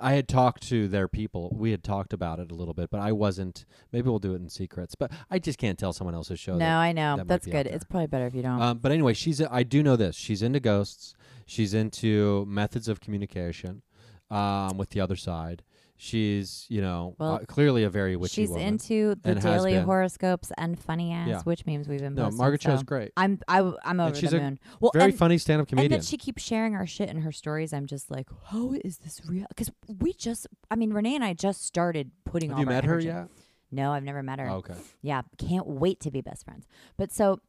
[0.00, 1.52] I had talked to their people.
[1.58, 4.40] We had talked about it a little bit, but I wasn't maybe we'll do it
[4.40, 4.94] in secrets.
[4.94, 6.52] But I just can't tell someone else's show.
[6.52, 7.16] no, that- I know.
[7.16, 7.66] that That's good.
[7.66, 8.62] It's probably better if you don't.
[8.62, 10.14] um, but anyway, she's I do know this.
[10.14, 11.14] She's into ghosts.
[11.46, 13.82] She's into methods of communication
[14.30, 15.64] um, with the other side.
[15.96, 18.66] She's, you know, Well, uh, clearly a very witchy She's woman.
[18.66, 21.42] into the and daily horoscopes and funny ass Yeah.
[21.46, 22.38] witch memes we've been no, posting.
[22.38, 23.12] Margaret Cho's so great.
[23.16, 24.58] I'm I, w- I'm over she's the a moon.
[24.80, 25.84] Well, Very and, funny stand-up comedian.
[25.84, 26.00] and comedian.
[26.00, 27.72] that she keeps sharing our shit in her stories.
[27.72, 29.46] I'm just like, how is this real?
[29.48, 29.70] Because
[30.00, 32.50] we just, I mean, Renee and I just started putting.
[32.50, 33.28] Have all you met her energy- yet?
[33.70, 34.48] No, I've never met her.
[34.48, 34.74] Oh, okay.
[35.00, 36.66] Yeah, can't wait to be best friends.
[36.96, 37.40] But so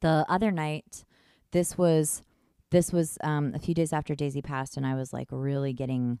[0.00, 1.04] the other night,
[1.52, 2.22] this was
[2.70, 6.18] this was um, a few days after Daisy passed, and I was like really getting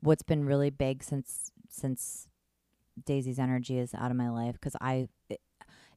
[0.00, 2.28] what's been really big since since
[3.04, 5.08] Daisy's energy is out of my life because I.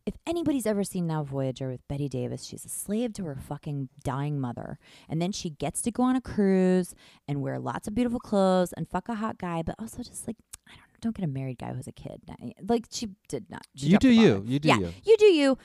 [0.05, 3.89] if anybody's ever seen Now Voyager with Bette Davis, she's a slave to her fucking
[4.05, 4.79] dying mother.
[5.09, 6.95] And then she gets to go on a cruise
[7.27, 10.37] and wear lots of beautiful clothes and fuck a hot guy, but also just like,
[10.65, 12.21] I don't know, don't get a married guy who's a kid.
[12.65, 13.67] Like, she did not.
[13.75, 14.43] She You do you.
[14.45, 14.93] You do yeah, you.
[15.03, 15.57] you do you.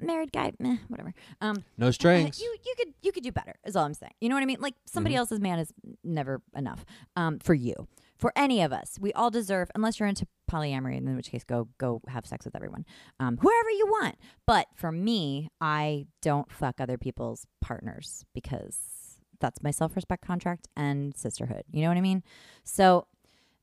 [0.00, 1.12] Married guy, meh, whatever.
[1.40, 2.40] Um, No strings.
[2.40, 3.54] you you could you could do better.
[3.64, 4.12] Is all I'm saying.
[4.20, 4.60] You know what I mean?
[4.60, 5.18] Like somebody Mhm.
[5.18, 5.72] else's man is
[6.04, 6.84] never enough.
[7.16, 9.70] Um, for you, for any of us, we all deserve.
[9.74, 12.84] Unless you're into polyamory, in which case go go have sex with everyone,
[13.18, 14.16] um, whoever you want.
[14.46, 20.68] But for me, I don't fuck other people's partners because that's my self respect contract
[20.76, 21.62] and sisterhood.
[21.72, 22.22] You know what I mean?
[22.64, 23.06] So,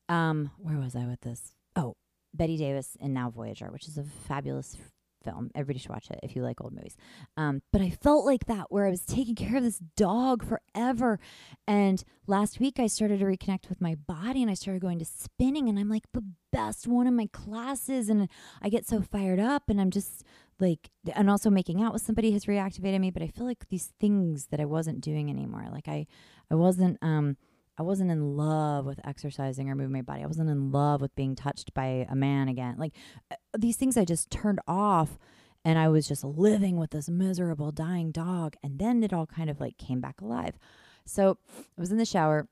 [0.09, 1.53] um, where was I with this?
[1.75, 1.95] Oh,
[2.33, 4.77] Bette Davis in Now Voyager, which is a fabulous
[5.26, 5.51] film.
[5.55, 6.95] Everybody should watch it if you like old movies.
[7.36, 11.19] Um, but I felt like that where I was taking care of this dog forever.
[11.67, 15.05] And last week I started to reconnect with my body and I started going to
[15.05, 18.30] spinning and I'm like the best one in my classes and
[18.61, 20.23] I get so fired up and I'm just
[20.59, 23.91] like and also making out with somebody has reactivated me, but I feel like these
[23.99, 25.65] things that I wasn't doing anymore.
[25.71, 26.07] Like I
[26.49, 27.36] I wasn't um
[27.78, 30.23] I wasn't in love with exercising or moving my body.
[30.23, 32.76] I wasn't in love with being touched by a man again.
[32.78, 32.93] Like
[33.32, 35.17] uh, these things I just turned off
[35.65, 39.49] and I was just living with this miserable dying dog and then it all kind
[39.49, 40.57] of like came back alive.
[41.05, 41.38] So,
[41.78, 42.47] I was in the shower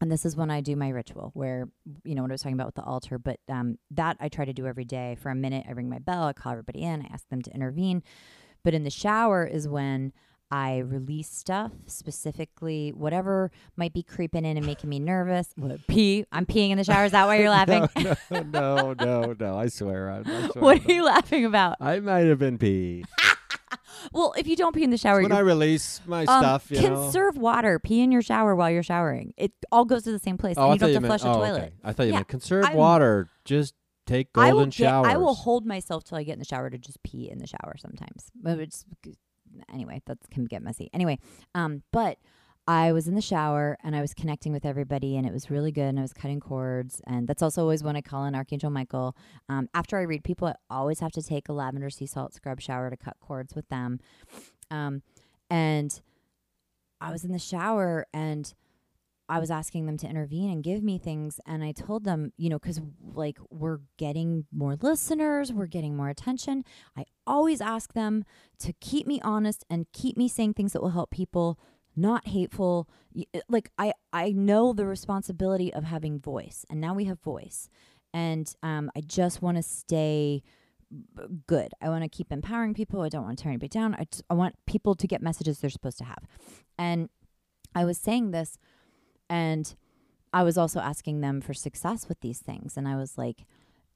[0.00, 1.68] and this is when I do my ritual where
[2.04, 4.44] you know what I was talking about with the altar, but um that I try
[4.44, 5.66] to do every day for a minute.
[5.68, 8.02] I ring my bell, I call everybody in, I ask them to intervene.
[8.64, 10.12] But in the shower is when
[10.50, 15.48] I release stuff, specifically whatever might be creeping in and making me nervous.
[15.56, 16.26] What, pee?
[16.30, 17.04] I'm peeing in the shower.
[17.06, 17.88] Is that why you're laughing?
[18.30, 19.58] no, no, no, no.
[19.58, 20.10] I swear.
[20.10, 21.76] I, I swear what are you laughing about?
[21.80, 23.04] I might have been pee.
[24.12, 26.82] Well, if you don't pee in the shower, when I release my um, stuff, you
[26.82, 27.04] know.
[27.04, 27.78] conserve water.
[27.78, 29.32] Pee in your shower while you're showering.
[29.38, 30.56] It all goes to the same place.
[30.58, 31.20] Oh, and I you don't have to meant.
[31.20, 31.62] flush a oh, toilet.
[31.62, 31.72] okay.
[31.82, 33.30] I thought you Yeah, meant conserve I'm- water.
[33.46, 33.74] Just
[34.06, 34.92] take I golden will get.
[34.92, 37.46] I will hold myself till I get in the shower to just pee in the
[37.46, 38.30] shower sometimes.
[38.34, 38.84] But it's
[39.72, 40.90] anyway, that can get messy.
[40.92, 41.18] Anyway,
[41.54, 42.18] um, but
[42.66, 45.70] I was in the shower and I was connecting with everybody and it was really
[45.70, 48.70] good and I was cutting cords and that's also always when I call in Archangel
[48.70, 49.14] Michael.
[49.50, 52.60] Um, after I read people, I always have to take a lavender sea salt scrub
[52.62, 54.00] shower to cut cords with them.
[54.70, 55.02] Um,
[55.50, 56.00] and
[57.02, 58.54] I was in the shower and
[59.28, 61.40] I was asking them to intervene and give me things.
[61.46, 66.10] And I told them, you know, because like we're getting more listeners, we're getting more
[66.10, 66.64] attention.
[66.96, 68.24] I always ask them
[68.58, 71.58] to keep me honest and keep me saying things that will help people,
[71.96, 72.88] not hateful.
[73.18, 77.70] Uh, Like I, I know the responsibility of having voice, and now we have voice.
[78.12, 80.42] And um, I just want to stay
[81.46, 81.72] good.
[81.80, 83.00] I want to keep empowering people.
[83.00, 83.94] I don't want to tear anybody down.
[83.94, 86.24] I, I want people to get messages they're supposed to have.
[86.78, 87.08] And
[87.74, 88.58] I was saying this,
[89.28, 89.74] and
[90.32, 92.76] I was also asking them for success with these things.
[92.76, 93.46] And I was like,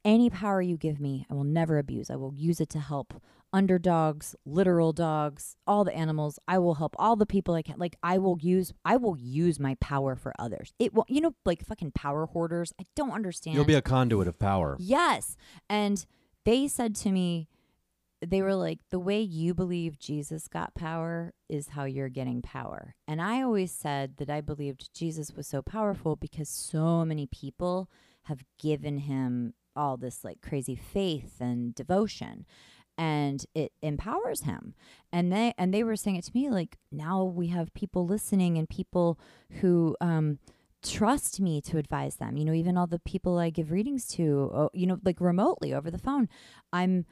[0.05, 2.11] any power you give me, I will never abuse.
[2.11, 3.21] I will use it to help
[3.53, 6.39] underdogs, literal dogs, all the animals.
[6.47, 7.77] I will help all the people I can.
[7.79, 10.73] Like I will use I will use my power for others.
[10.79, 12.73] It will you know, like fucking power hoarders.
[12.81, 13.57] I don't understand.
[13.57, 14.77] You'll be a conduit of power.
[14.79, 15.37] Yes.
[15.69, 16.05] And
[16.45, 17.49] they said to me,
[18.21, 22.95] they were like, the way you believe Jesus got power is how you're getting power.
[23.07, 27.89] And I always said that I believed Jesus was so powerful because so many people
[28.25, 32.45] have given him all this like crazy faith and devotion
[32.99, 34.75] and it empowers him
[35.13, 38.59] and they and they were saying it to me like now we have people listening
[38.59, 39.19] and people
[39.61, 40.39] who um
[40.83, 44.51] trust me to advise them you know even all the people i give readings to
[44.53, 46.29] oh, you know like remotely over the phone
[46.73, 47.07] i'm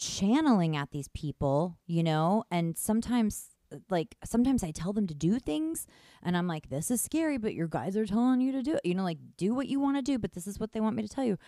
[0.00, 2.44] channeling at these people you know?
[2.50, 3.46] And sometimes
[3.88, 5.86] like sometimes i tell them to do things
[6.24, 8.80] and i'm like this is scary but your guys are telling you to do it.
[8.84, 10.96] You know like do what you want to do but this is what they want
[10.96, 11.38] me to tell you.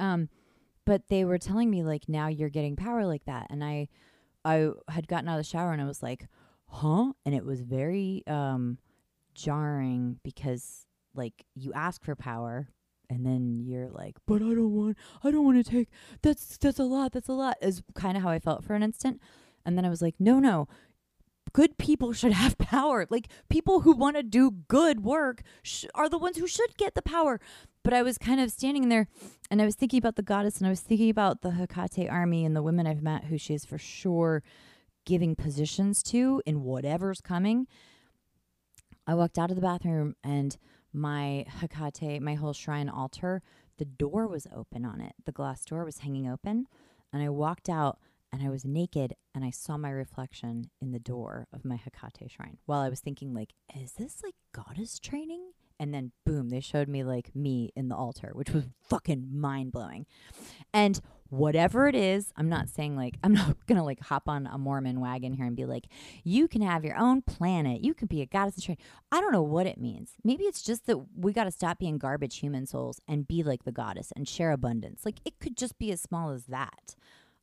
[0.00, 0.28] Um
[0.84, 3.46] but they were telling me like now you're getting power like that.
[3.50, 3.88] And i
[4.44, 6.26] i had gotten out of the shower and i was like
[6.66, 7.12] huh?
[7.24, 8.78] And it was very um
[9.34, 12.68] jarring because like you ask for power
[13.10, 15.88] and then you're like but i don't want i don't want to take
[16.22, 18.82] that's that's a lot that's a lot is kind of how i felt for an
[18.82, 19.20] instant.
[19.66, 20.68] And then i was like no no
[21.52, 23.06] good people should have power.
[23.10, 26.94] Like people who want to do good work sh- are the ones who should get
[26.94, 27.40] the power.
[27.82, 29.08] But i was kind of standing there
[29.50, 32.44] and i was thinking about the goddess and i was thinking about the hecate army
[32.44, 34.42] and the women i've met who she is for sure
[35.06, 37.66] giving positions to in whatever's coming.
[39.06, 40.56] I walked out of the bathroom and
[40.92, 43.42] my hecate my whole shrine altar
[43.78, 45.14] the door was open on it.
[45.24, 46.66] The glass door was hanging open
[47.12, 47.98] and i walked out
[48.32, 52.30] and I was naked and I saw my reflection in the door of my Hecate
[52.30, 55.52] shrine while I was thinking like is this like goddess training?
[55.78, 60.06] And then boom they showed me like me in the altar which was fucking mind-blowing.
[60.72, 61.00] And
[61.30, 65.00] whatever it is I'm not saying like I'm not to like hop on a Mormon
[65.00, 65.86] wagon here and be like
[66.24, 69.32] you can have your own planet you can be a goddess in training I don't
[69.32, 72.66] know what it means maybe it's just that we got to stop being garbage human
[72.66, 76.00] souls and be like the goddess and share abundance like it could just be as
[76.00, 76.96] small as that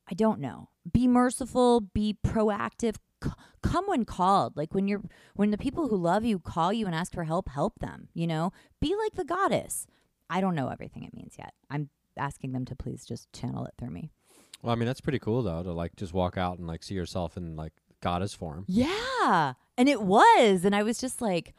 [0.09, 0.69] I don't know.
[0.91, 2.95] Be merciful, be proactive.
[3.23, 3.31] C-
[3.61, 4.55] come when called.
[4.55, 5.03] Like when you're
[5.35, 8.25] when the people who love you call you and ask for help, help them, you
[8.25, 8.51] know?
[8.79, 9.85] Be like the goddess.
[10.29, 11.53] I don't know everything it means yet.
[11.69, 14.11] I'm asking them to please just channel it through me.
[14.61, 16.95] Well, I mean, that's pretty cool though to like just walk out and like see
[16.95, 18.65] yourself in like goddess form.
[18.67, 19.53] Yeah.
[19.77, 21.53] And it was and I was just like,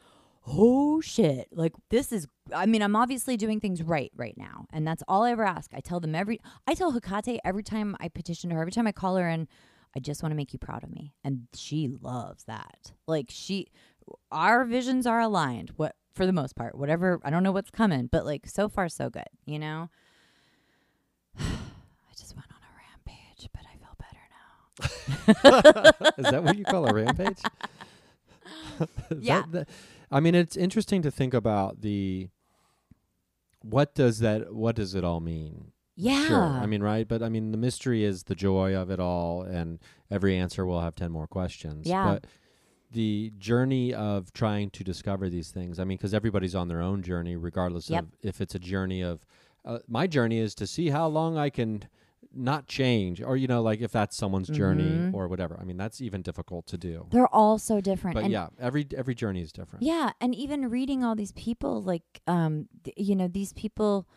[0.47, 2.27] oh shit, like this is.
[2.53, 5.71] I mean, I'm obviously doing things right right now, and that's all I ever ask.
[5.73, 6.39] I tell them every.
[6.67, 9.47] I tell Hecate every time I petition her, every time I call her, and
[9.95, 12.93] I just want to make you proud of me, and she loves that.
[13.07, 13.67] Like she,
[14.31, 15.71] our visions are aligned.
[15.75, 17.19] What for the most part, whatever.
[17.23, 19.29] I don't know what's coming, but like so far so good.
[19.45, 19.89] You know.
[21.39, 24.23] I just went on a rampage, but I feel better
[26.13, 26.13] now.
[26.25, 27.39] Is that what you call a rampage?
[29.19, 29.43] Yeah.
[29.49, 29.67] the-
[30.11, 32.29] I mean, it's interesting to think about the.
[33.61, 34.53] What does that?
[34.53, 35.71] What does it all mean?
[35.95, 36.25] Yeah.
[36.27, 36.43] Sure.
[36.43, 37.05] I mean, right?
[37.07, 40.79] But I mean, the mystery is the joy of it all, and every answer will
[40.81, 41.85] have 10 more questions.
[41.87, 42.05] Yeah.
[42.13, 42.27] But
[42.91, 47.03] the journey of trying to discover these things, I mean, because everybody's on their own
[47.03, 48.03] journey, regardless Yep.
[48.03, 49.25] of if it's a journey of.
[49.69, 51.83] Uh, my journey is to see how long I can
[52.33, 55.13] not change, or, you know, like if that's someone's journey Mhm.
[55.13, 55.57] or whatever.
[55.61, 57.05] I mean, that's even difficult to do.
[57.11, 58.15] They're all so different.
[58.15, 59.83] But and yeah, every every journey is different.
[59.83, 64.07] Yeah, and even reading all these people, like, um, th- you know, these people,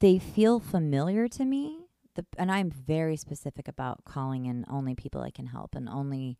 [0.00, 1.86] they feel familiar to me.
[2.14, 6.36] The, and I'm very specific about calling in only people I can help, and only,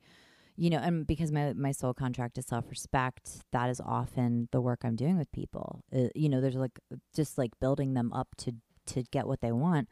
[0.60, 4.60] you know, and because my my soul contract is self respect, that is often the
[4.60, 5.82] work I'm doing with people.
[5.90, 6.78] Uh, you know, there's like
[7.16, 8.52] just like building them up to
[8.88, 9.88] to get what they want,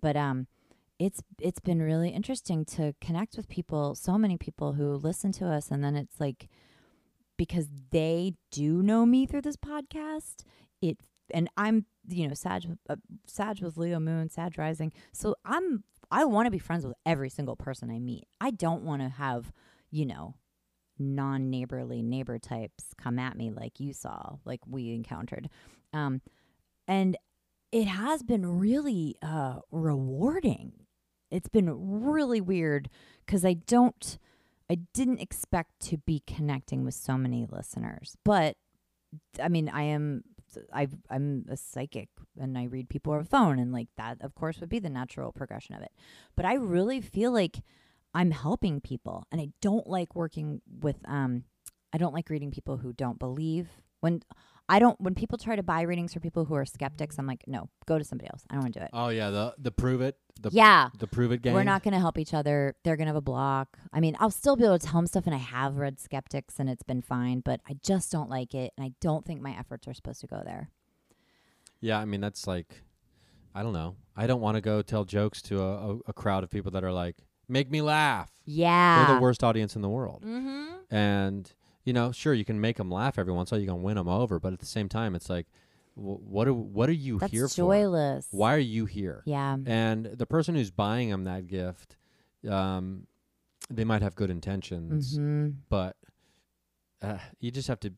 [0.00, 0.46] but um.
[0.96, 5.46] It's it's been really interesting to connect with people, so many people who listen to
[5.46, 6.48] us, and then it's like
[7.36, 10.44] because they do know me through this podcast.
[10.80, 10.98] It
[11.32, 12.94] and I'm you know Sag uh,
[13.26, 14.92] Sag with Leo Moon, Sag Rising.
[15.12, 18.28] So I'm I want to be friends with every single person I meet.
[18.40, 19.52] I don't want to have
[19.94, 20.34] you know
[20.98, 25.48] non neighborly neighbor types come at me like you saw, like we encountered.
[25.92, 26.20] Um,
[26.86, 27.16] and
[27.72, 30.72] it has been really uh, rewarding.
[31.30, 32.88] It's been really weird
[33.24, 34.18] because I don't,
[34.70, 38.16] I didn't expect to be connecting with so many listeners.
[38.24, 38.56] But
[39.42, 40.22] I mean, I am,
[40.72, 44.34] I, I'm a psychic and I read people over the phone, and like that, of
[44.34, 45.92] course, would be the natural progression of it.
[46.36, 47.62] But I really feel like
[48.14, 51.44] I'm helping people, and I don't like working with, um,
[51.92, 53.68] I don't like reading people who don't believe.
[54.00, 54.22] When
[54.68, 57.44] I don't, when people try to buy readings for people who are skeptics, I'm like,
[57.46, 58.44] no, go to somebody else.
[58.48, 58.90] I don't want to do it.
[58.92, 60.90] Oh yeah, the the prove it, the yeah.
[60.98, 61.54] the prove it game.
[61.54, 62.76] We're not going to help each other.
[62.84, 63.78] They're going to have a block.
[63.92, 66.58] I mean, I'll still be able to tell them stuff, and I have read Skeptics,
[66.58, 69.58] and it's been fine, but I just don't like it, and I don't think my
[69.58, 70.70] efforts are supposed to go there.
[71.80, 72.82] Yeah, I mean that's like,
[73.54, 73.96] I don't know.
[74.16, 76.84] I don't want to go tell jokes to a, a, a crowd of people that
[76.84, 77.16] are like,
[77.48, 78.30] make me laugh.
[78.44, 79.06] Yeah.
[79.06, 80.22] They're the worst audience in the world.
[80.26, 80.94] Mm-hmm.
[80.94, 81.52] And
[81.84, 83.60] you know, sure, you can make them laugh every once in a while.
[83.62, 85.46] You can win them over, but at the same time, it's like,
[85.94, 87.54] wh- what are what are you That's here for?
[87.54, 88.26] joyless.
[88.30, 89.22] Why are you here?
[89.26, 89.56] Yeah.
[89.66, 91.96] And the person who's buying them that gift,
[92.48, 93.06] um,
[93.70, 95.50] they might have good intentions, Mm-hmm.
[95.68, 95.96] but
[97.02, 97.92] uh, you just have to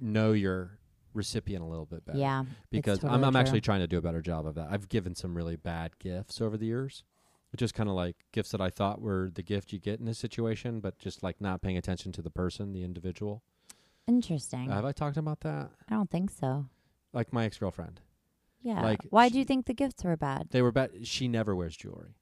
[0.00, 0.78] know your
[1.14, 2.18] recipient a little bit better.
[2.18, 2.44] Yeah.
[2.70, 4.68] because totally I'm, I'm actually trying to do a better job of that.
[4.70, 7.04] I've given some really bad gifts over the years,
[7.56, 10.18] just kind of like gifts that I thought were the gift you get in this
[10.18, 13.42] situation, but just like not paying attention to the person, the individual.
[14.08, 14.70] Interesting.
[14.70, 15.70] have I talked about that?
[15.88, 16.66] I don't think so.
[17.12, 18.00] Like my ex girlfriend,
[18.62, 18.80] Yeah.
[18.82, 20.48] Like, Why do you think the gifts were bad?
[20.50, 21.06] they were bad.
[21.06, 22.16] She never wears jewelry.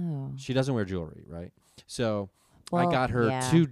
[0.00, 0.32] Oh.
[0.36, 1.52] She doesn't wear jewelry, right?
[1.86, 2.30] So
[2.72, 3.50] Well, I got her yeah.
[3.50, 3.68] two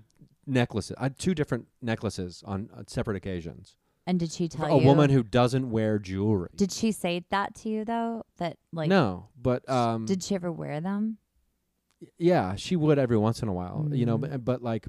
[0.46, 3.76] necklaces, uh, two different necklaces on uh, separate occasions.
[4.06, 4.74] And did she tell you?
[4.76, 4.86] a you?
[4.86, 6.50] woman who doesn't wear jewelry.
[6.54, 8.24] Did she say that to you though?
[8.38, 11.18] That like no, but um, did she ever wear them?
[12.18, 14.18] yeah, she would every once in a while, you know.
[14.18, 14.86] But, but like,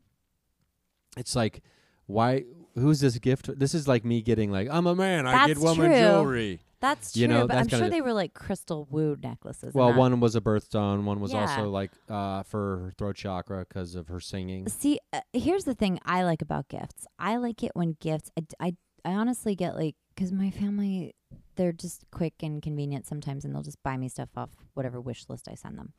[1.18, 1.62] it's like,
[2.06, 2.44] why?
[2.76, 3.58] Who's this gift?
[3.58, 5.26] This is like me getting like, I'm a man.
[5.26, 6.00] I get That's woman true.
[6.00, 6.60] jewelry.
[6.80, 9.74] That's true, You know, but that's I'm sure they were like crystal wood necklaces.
[9.74, 11.06] Well, one was a birthstone.
[11.06, 11.42] One was Yeah.
[11.42, 14.68] also like uh, for her throat chakra because of her singing.
[14.70, 17.08] See, uh, here's the thing I like about gifts.
[17.18, 18.30] I like it when gifts.
[18.38, 18.76] I, I,
[19.08, 21.16] I honestly get like because my family,
[21.56, 25.26] they're just quick and convenient sometimes, and they'll just buy me stuff off whatever wish
[25.30, 25.94] list I send them,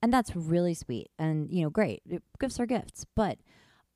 [0.00, 1.10] and that's really sweet.
[1.18, 2.02] And you know, great
[2.38, 3.38] gifts are gifts, but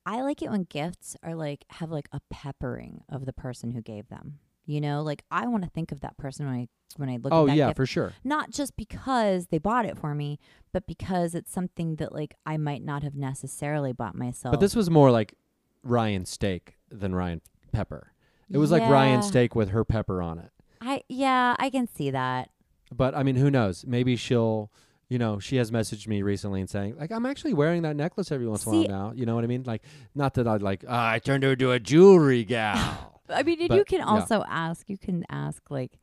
[0.05, 3.81] I like it when gifts are like have like a peppering of the person who
[3.81, 4.39] gave them.
[4.65, 7.31] You know, like I want to think of that person when I when I look
[7.31, 8.13] Oh at that yeah, gift for sure.
[8.25, 10.39] not just because they bought it for me,
[10.73, 14.51] but because it's something that like I might not have necessarily bought myself.
[14.51, 15.35] But this was more like
[15.83, 17.41] Ryan Steak than Ryan
[17.71, 18.10] Pepper.
[18.51, 19.21] It was like Ryan Yeah.
[19.21, 20.49] Steak with her pepper on it.
[20.81, 22.49] I yeah, I can see that.
[22.93, 23.85] But I mean, who knows?
[23.87, 24.71] Maybe she'll,
[25.09, 28.31] you know, she has messaged me recently and saying, like, I'm actually wearing that necklace
[28.31, 29.13] every once in a See- while now.
[29.15, 29.63] You know what I mean?
[29.65, 29.83] Like,
[30.15, 33.21] not that I'd like, ah, I turned her into a jewelry gal.
[33.29, 34.05] I mean, and But, you can yeah.
[34.07, 34.89] also ask.
[34.89, 35.99] You can ask like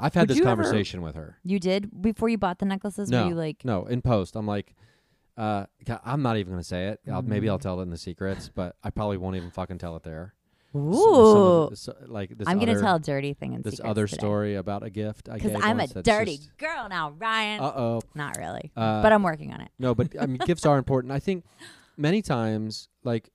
[0.00, 1.36] I've had Would this you ever- conversation with her.
[1.44, 3.10] you did before you bought the necklaces.
[3.10, 4.74] No, were you like No, in post, I'm like,
[5.36, 7.00] uh, God, I'm not even gonna say it.
[7.12, 7.62] I'll, Maybe I'll Mm.
[7.62, 10.34] tell it in the secrets, but I probably won't even fucking tell it there.
[10.72, 11.68] Some Ooh.
[11.70, 14.18] the- so- like this I'm gonna tell a dirty thing in this other today.
[14.18, 17.60] story about a gift I because I'm a dirty girl now, Ryan.
[17.60, 18.00] Uh-oh.
[18.14, 19.70] Not really, Uh, but I'm working on it.
[19.78, 21.12] No, but I mean, gifts are important.
[21.12, 21.44] I think
[21.96, 23.28] many times, like,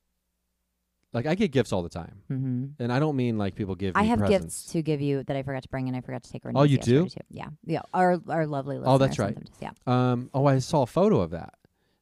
[1.13, 3.95] like I get gifts all the time, hmm and I don't mean like people give
[3.95, 4.43] I have presents.
[4.63, 6.41] gifts to give you that I forgot to bring, and I forgot to take.
[6.53, 7.07] Oh, you do?
[7.29, 7.81] Yeah, yeah.
[7.93, 8.77] Our our lovely.
[8.83, 9.35] Oh, that's right.
[9.59, 11.53] them Um, oh, I saw a photo of that.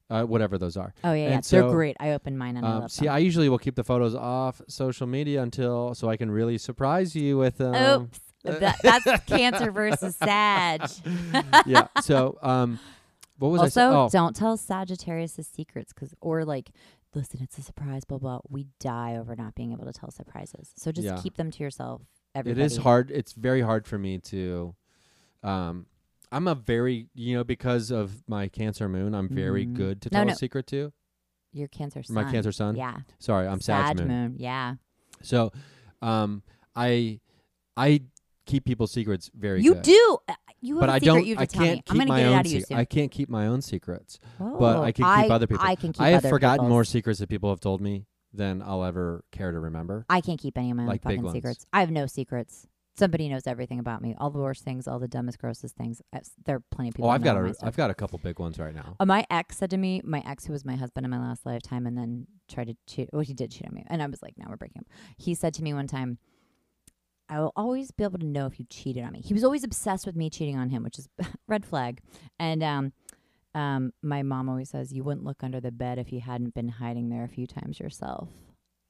[0.07, 0.93] Uh, whatever those are.
[1.03, 1.33] Oh yeah, yeah.
[1.35, 1.97] And They're great.
[1.99, 3.15] I opened mine and I Um, love see, them.
[3.15, 7.15] I usually will keep the photos off social media until so I can really surprise
[7.15, 8.03] you with them.
[8.03, 8.19] Oops.
[8.43, 10.87] That, that's Cancer versus Sag.
[11.65, 11.87] yeah.
[12.01, 12.77] So, um,
[13.39, 13.81] what was I also.
[14.05, 16.69] Oh, don't tell Sagittarius secrets, cause or like,
[17.15, 18.05] listen, it's a surprise.
[18.05, 18.41] Blah blah.
[18.47, 20.71] We die over not being able to tell surprises.
[20.75, 21.17] So just Yeah.
[21.17, 22.01] keep them to yourself.
[22.35, 22.63] it Everybody.
[22.65, 23.09] is hard.
[23.09, 24.75] It's very hard for me to.
[25.41, 25.87] Um,
[26.31, 29.13] I'm a very you know because of my Cancer moon.
[29.15, 29.73] I'm very Mhm.
[29.75, 30.33] good to No, tell no.
[30.33, 30.91] a secret to.
[31.53, 32.15] Your Cancer sun.
[32.15, 32.75] My Cancer sun.
[32.75, 32.97] Yeah.
[33.19, 34.35] Sorry, I'm Sag, moon.
[34.37, 34.75] Yeah.
[35.21, 35.51] So,
[36.01, 36.43] um,
[36.75, 37.19] I
[37.77, 38.01] I
[38.45, 39.83] keep people's secrets very you good.
[39.83, 40.17] do.
[40.27, 41.25] Uh, You have But a I secret don't.
[41.27, 41.67] you have I to tell me.
[41.67, 42.35] can't I'm keep gonna my get it own.
[42.39, 42.77] out of you sec- soon.
[42.77, 44.19] I can't keep my own secrets.
[44.39, 45.67] oh, but I can keep other people's.
[45.67, 46.69] I can keep I have other forgotten people's.
[46.69, 50.05] more secrets that people have told me than I'll ever care to remember.
[50.09, 51.33] I can't keep any of my own Like big fucking ones.
[51.35, 51.65] secrets.
[51.71, 52.67] I have no secrets.
[52.97, 54.15] Somebody knows everything about me.
[54.17, 56.01] All the worst things, all the dumbest, grossest things.
[56.45, 57.09] There are plenty of people.
[57.09, 57.53] Oh, I've got a.
[57.61, 58.95] I've got a couple big ones right now.
[58.99, 61.45] Uh, my ex said to me, my ex who was my husband in my last
[61.45, 63.09] lifetime, and then tried to cheat.
[63.11, 64.85] Well, he did cheat on me, and I was like, "Now we're breaking up."
[65.17, 66.19] He said to me one time,
[67.27, 69.65] "I will always be able to know if you cheated on me." He was always
[69.65, 71.09] obsessed with me cheating on him, which is
[71.47, 71.99] red flag.
[72.39, 72.93] And um,
[73.53, 76.69] um, my mom always says, "You wouldn't look under the bed if you hadn't been
[76.69, 78.29] hiding there a few times yourself,"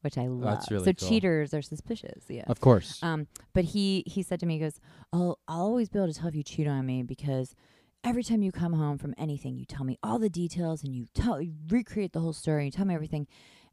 [0.05, 0.59] which I love.
[0.59, 1.09] That's really so cool.
[1.09, 2.25] cheaters are suspicious.
[2.29, 2.43] Yeah.
[2.47, 3.01] Of course.
[3.01, 4.79] Um, but he he said to me, he goes,
[5.11, 7.55] "I'll I'll always be able to tell if you cheat on me because
[8.03, 11.07] every time you come home from anything, you tell me all the details and you
[11.15, 12.65] tell you recreate the whole story.
[12.65, 13.25] You tell me everything,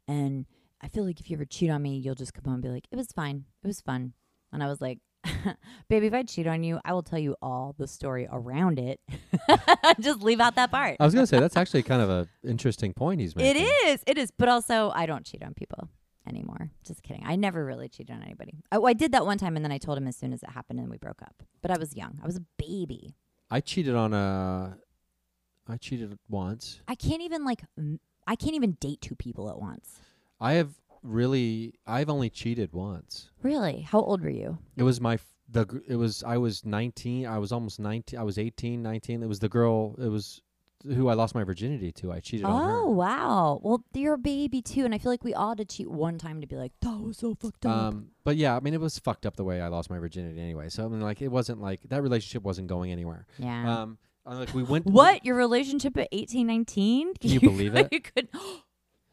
[0.07, 0.47] and
[0.81, 2.69] I feel like if you ever cheat on me, you'll just come home and be
[2.69, 4.13] like, it was fine, it was fun."
[4.51, 4.97] And I was like,
[5.87, 8.99] "Baby, if I cheat on you, I will tell you all the story around it.
[9.99, 12.91] just leave out that part." I was gonna say that's actually kind of a interesting
[12.91, 13.61] point he's making.
[13.61, 14.31] It is, it is.
[14.31, 15.89] But also, I don't cheat on people
[16.27, 16.71] anymore.
[16.85, 17.23] Just kidding.
[17.25, 18.63] I never really cheated on anybody.
[18.71, 20.49] I, I did that one time, and then I told him as soon as it
[20.49, 21.43] happened, and we broke up.
[21.61, 22.19] But I was young.
[22.21, 23.15] I was a baby.
[23.51, 24.77] I cheated on a.
[25.67, 26.81] I cheated once.
[26.87, 27.63] I can't even like.
[27.77, 29.99] m- I can't even date two people at once.
[30.39, 31.73] I have really.
[31.85, 33.29] I've only cheated once.
[33.41, 33.81] Really?
[33.81, 34.57] How old were you?
[34.75, 35.65] It was my f- the.
[35.65, 37.25] gr- It was I was 19.
[37.27, 38.19] I was almost 19.
[38.19, 39.23] I was 18, 19.
[39.23, 39.95] It was the girl.
[39.99, 40.41] It was
[40.85, 42.11] who I lost my virginity to.
[42.11, 42.75] I cheated on her.
[42.79, 43.59] Oh wow.
[43.63, 46.17] Well, you're a baby too, and I feel like we all had to cheat one
[46.17, 47.71] time to be like, that was so fucked up.
[47.75, 50.41] Um, but yeah, I mean, it was fucked up the way I lost my virginity
[50.41, 50.69] anyway.
[50.69, 53.25] So I mean, like, it wasn't like that relationship wasn't going anywhere.
[53.37, 53.81] yeah.
[53.81, 54.85] Um, like we went.
[54.85, 55.25] what?
[55.25, 57.13] Your relationship at eighteen, nineteen?
[57.15, 57.89] Can you believe it?
[57.91, 58.29] you could.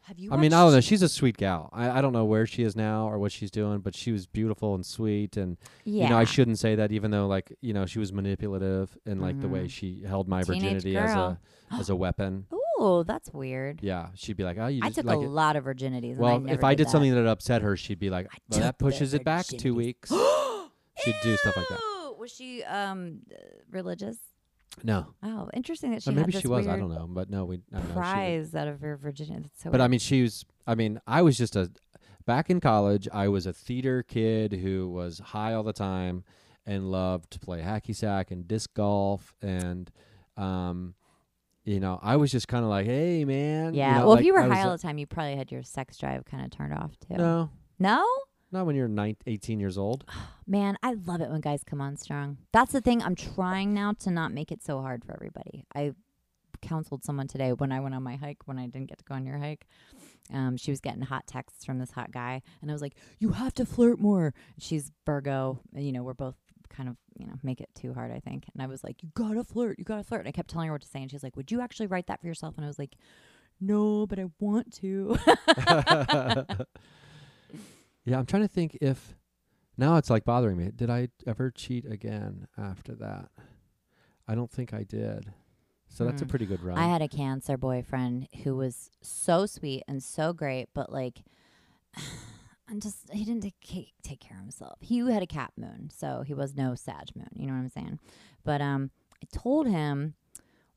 [0.03, 0.31] Have you?
[0.31, 0.81] I mean, I don't know.
[0.81, 1.69] She's a sweet gal.
[1.71, 4.25] I, I don't know where she is now or what she's doing, but she was
[4.25, 5.37] beautiful and sweet.
[5.37, 6.03] And Yeah.
[6.05, 9.21] you know, I shouldn't say that, even though like you know she was manipulative and
[9.21, 9.69] like the way Mhm.
[9.69, 11.37] she held my Teenage virginity as a girl.
[11.71, 12.47] as a weapon.
[12.81, 13.79] Ooh, that's weird.
[13.83, 16.11] Yeah, she'd be like, "Oh, you I just took like a it." lot of virginities.
[16.13, 16.91] and Well, never if I did that.
[16.91, 19.75] something that upset her, she'd be like, I well, "That pushes it back two virginities."
[19.75, 20.11] weeks."
[21.03, 21.79] She'd do stuff like that.
[21.79, 22.15] Ew!
[22.19, 23.35] Was she um uh,
[23.71, 24.17] religious?
[24.83, 26.67] No, Oh, interesting that she or maybe she was.
[26.67, 27.61] I don't know, but no, we.
[27.73, 27.93] I don't know.
[27.93, 29.43] Prize out of her virginity.
[29.43, 29.69] That's so.
[29.69, 30.45] But I mean, she was.
[30.65, 31.71] I mean, I was just a.
[32.25, 36.23] Back in college, I was a theater kid who was high all the time
[36.65, 39.89] and loved to play hacky sack and disc golf and,
[40.37, 40.93] um,
[41.65, 43.73] you know, I was just kind of like, hey man.
[43.73, 43.87] yeah.
[43.87, 45.63] You know, well, like, if you were high all the time, you probably had your
[45.63, 47.15] sex drive kind of turned off too.
[47.17, 47.49] no,
[47.79, 48.05] No?
[48.51, 50.05] Not when you're nine, 18 years old.
[50.47, 52.37] Man, I love it when guys come on strong.
[52.51, 53.01] That's the thing.
[53.01, 55.65] I'm trying now to not make it so hard for everybody.
[55.73, 55.93] I
[56.61, 59.15] counseled someone today when I went on my hike when I didn't get to go
[59.15, 59.65] on your hike.
[60.33, 63.29] Um, she was getting hot texts from this hot guy, and I was like, "You
[63.31, 66.03] have to flirt more." She's Virgo, and, you know.
[66.03, 66.35] We're both
[66.69, 68.45] kind of you know make it too hard, I think.
[68.53, 70.73] And I was like, "You gotta flirt, you gotta flirt." And I kept telling her
[70.73, 72.67] what to say, and she's like, "Would you actually write that for yourself?" And I
[72.67, 72.95] was like,
[73.59, 75.17] "No, but I want to."
[78.05, 79.15] yeah, I'm trying to think if
[79.77, 80.71] now it's like bothering me.
[80.75, 83.29] Did I ever cheat again after that?
[84.27, 85.31] I don't think I did.
[85.87, 86.29] So that's a Hmm.
[86.29, 86.77] pretty good run.
[86.77, 91.23] I had a cancer boyfriend who was so sweet and so great, but like,
[92.69, 94.77] and just he didn't take take care of himself.
[94.81, 97.27] He had a cap moon, so he was no Sag moon.
[97.35, 97.99] You know what I'm saying?
[98.45, 98.91] But um,
[99.21, 100.13] I told him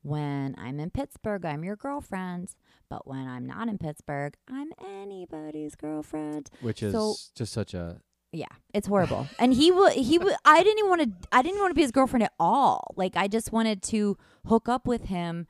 [0.04, 2.54] when I'm in Pittsburgh, I'm your girlfriend,
[2.90, 6.50] but when I'm not in Pittsburgh, I'm anybody's girlfriend.
[6.60, 8.00] which is so- just such a
[8.30, 9.26] Yeah, it's horrible.
[9.38, 11.82] and he would he would I didn't even want to I didn't want to be
[11.82, 12.92] his girlfriend at all.
[12.96, 15.46] Like I just wanted to hook up with him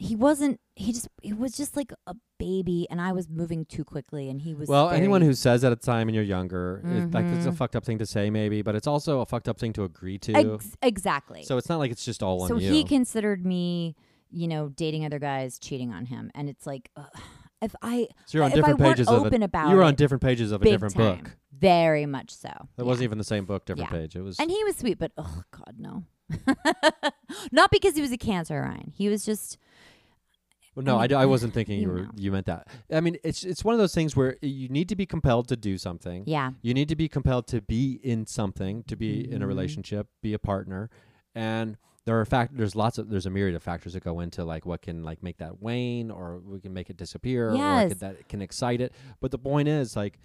[0.00, 0.58] he wasn't.
[0.76, 1.08] He just.
[1.22, 4.68] He was just like a baby, and I was moving too quickly, and he was.
[4.68, 7.48] Well, anyone who says that at the time and you're younger, is, like it's a
[7.48, 7.56] mm-hmm.
[7.56, 10.18] fucked up thing to say, maybe, but it's also a fucked up thing to agree
[10.18, 10.34] to.
[10.34, 11.44] Ex- exactly.
[11.44, 12.72] so it's not like it's just all so on you.
[12.72, 13.94] he considered me,
[14.30, 16.90] you know, dating other guys, cheating on him, and it's like,
[17.60, 19.84] if I so you're on if different I pages of open a, about you were
[19.84, 21.36] on different pages of a different time, book.
[21.52, 22.48] very much so.
[22.48, 22.84] It Yeah.
[22.84, 23.98] wasn't even the same book, different Yeah.
[23.98, 24.16] page.
[24.16, 24.40] It was.
[24.40, 26.04] And he was sweet, but oh god, no.
[27.52, 28.92] Not because he was a cancer, Ryan.
[28.94, 29.58] He was just
[30.74, 32.10] Well, no, I wasn't thinking you you were know.
[32.16, 32.68] you meant that.
[32.92, 35.56] I mean, it's it's one of those things where you need to be compelled to
[35.56, 36.24] do something.
[36.26, 36.52] yeah.
[36.62, 39.48] You need to be compelled to be in something, to be in a Mhm.
[39.48, 40.88] relationship, be a partner,
[41.34, 42.56] and there are fact.
[42.56, 45.22] There's lots of there's a myriad of factors that go into like what can like
[45.22, 47.94] make that wane, or we can make it disappear, or Yes.
[47.98, 48.92] that can excite it.
[49.20, 50.18] But the point is like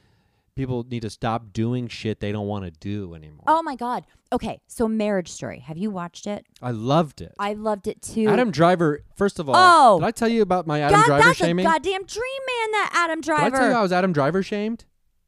[0.56, 3.44] people need to stop doing shit they don't want to do anymore.
[3.48, 4.06] Oh my god.
[4.32, 5.60] Okay, so Marriage Story.
[5.60, 6.46] Have you watched it?
[6.62, 7.34] I loved it.
[7.38, 8.28] I loved it too.
[8.28, 9.02] Adam Driver.
[9.16, 10.00] First of all, Oh.
[10.00, 11.66] did I tell you about my Adam God, Driver that's shaming?
[11.66, 12.72] a goddamn dream man.
[12.72, 13.44] That Adam Driver.
[13.50, 14.86] did I tell you I was Adam Driver shamed?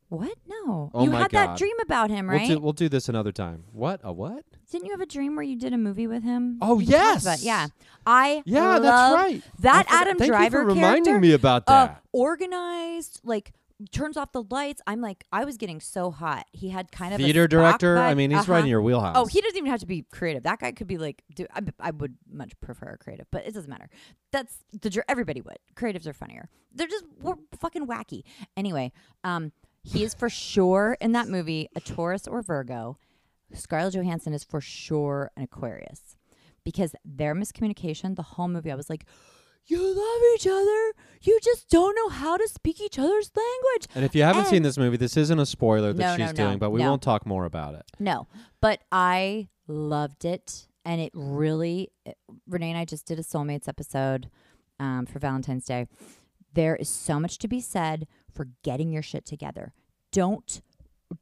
[0.09, 0.32] what?
[0.47, 0.89] No.
[0.93, 1.49] Oh you my had God.
[1.49, 2.47] that dream about him, right?
[2.47, 3.65] We'll do we'll do this another time.
[3.73, 4.45] What a what?
[4.71, 6.57] Didn't you have a dream where you did a movie with him?
[6.61, 7.43] Oh, talked yes.
[7.43, 7.67] yeah.
[8.05, 9.41] I Yeah, that's right.
[9.59, 12.01] That Adam Thank Driver you for reminding character, me about uh, that.
[12.13, 13.51] organized, like
[13.91, 14.82] turns off the lights.
[14.88, 16.45] I'm like, I was getting so hot.
[16.51, 17.97] He had kind of a Theater director.
[17.97, 18.63] I mean, he's right Uh-huh.
[18.63, 19.15] in your wheelhouse.
[19.15, 20.43] Oh, he doesn't even have to be creative.
[20.43, 23.53] That guy could be like, do I, I would much prefer a creative, but it
[23.53, 23.89] doesn't matter.
[24.32, 25.57] That's the everybody would.
[25.75, 26.49] Creatives are funnier.
[26.73, 28.23] They're just we're fucking wacky.
[28.55, 28.91] Anyway,
[29.23, 29.51] um,
[29.84, 32.97] he is for sure in that movie a Taurus or Virgo.
[33.53, 36.17] Scarlett Johansson is for sure an Aquarius
[36.63, 38.71] because their miscommunication the whole movie.
[38.71, 39.05] I was like.
[39.68, 40.93] You love each other.
[41.22, 43.88] You just don't know how to speak each other's language.
[43.95, 46.43] And if you haven't seen this movie, this isn't a spoiler that No, she's no,
[46.43, 47.84] no, doing, but we won't talk more about it.
[47.99, 48.28] No,
[48.61, 51.89] but I loved it, and it really.
[52.47, 54.30] Renee and I just did a soulmates episode
[54.80, 55.88] um, for Valentine's Day.
[56.53, 59.74] There is so much to be said for getting your shit together.
[60.11, 60.61] Don't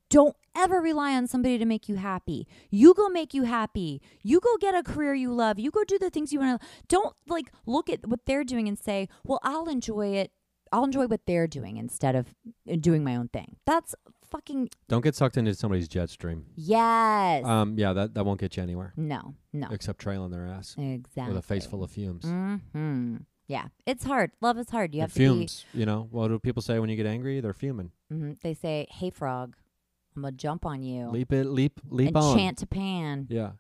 [0.10, 2.48] don't ever rely on somebody to make you happy.
[2.72, 4.02] You go make you happy.
[4.24, 5.60] You go get a career you love.
[5.60, 6.68] You go do the things you want to.
[6.88, 10.32] Don't like look at what they're doing and say, "Well, I'll enjoy it.
[10.72, 12.34] I'll enjoy what they're doing instead of
[12.72, 13.94] uh, doing my own thing." That's
[14.32, 16.46] fucking Don't get sucked into somebody's jet stream.
[16.56, 17.46] yes.
[17.46, 19.68] Um, yeah, that, that won't get you anywhere no, no.
[19.72, 21.34] except trailing their ass Exactly.
[21.34, 22.26] with a face full of fumes.
[22.26, 23.18] hmm
[23.48, 24.32] Yeah, it's hard.
[24.42, 24.96] Love is hard.
[24.96, 25.66] You And have to fumes.
[25.76, 27.40] You know what do people say when you get angry?
[27.40, 27.92] They're fuming.
[28.10, 28.16] be.
[28.16, 28.42] mhm.
[28.42, 29.56] They say, "Hey, frog,
[30.16, 32.38] I'm gonna jump on you Leap it, leap, leap and on.
[32.38, 33.52] chant to Pan Yeah.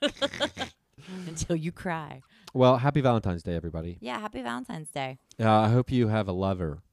[1.26, 2.22] until you cry."
[2.52, 3.98] Well, happy Valentine's Day, everybody.
[4.00, 5.18] Yeah, happy Valentine's Day.
[5.40, 6.83] Uh, I hope you have a lover.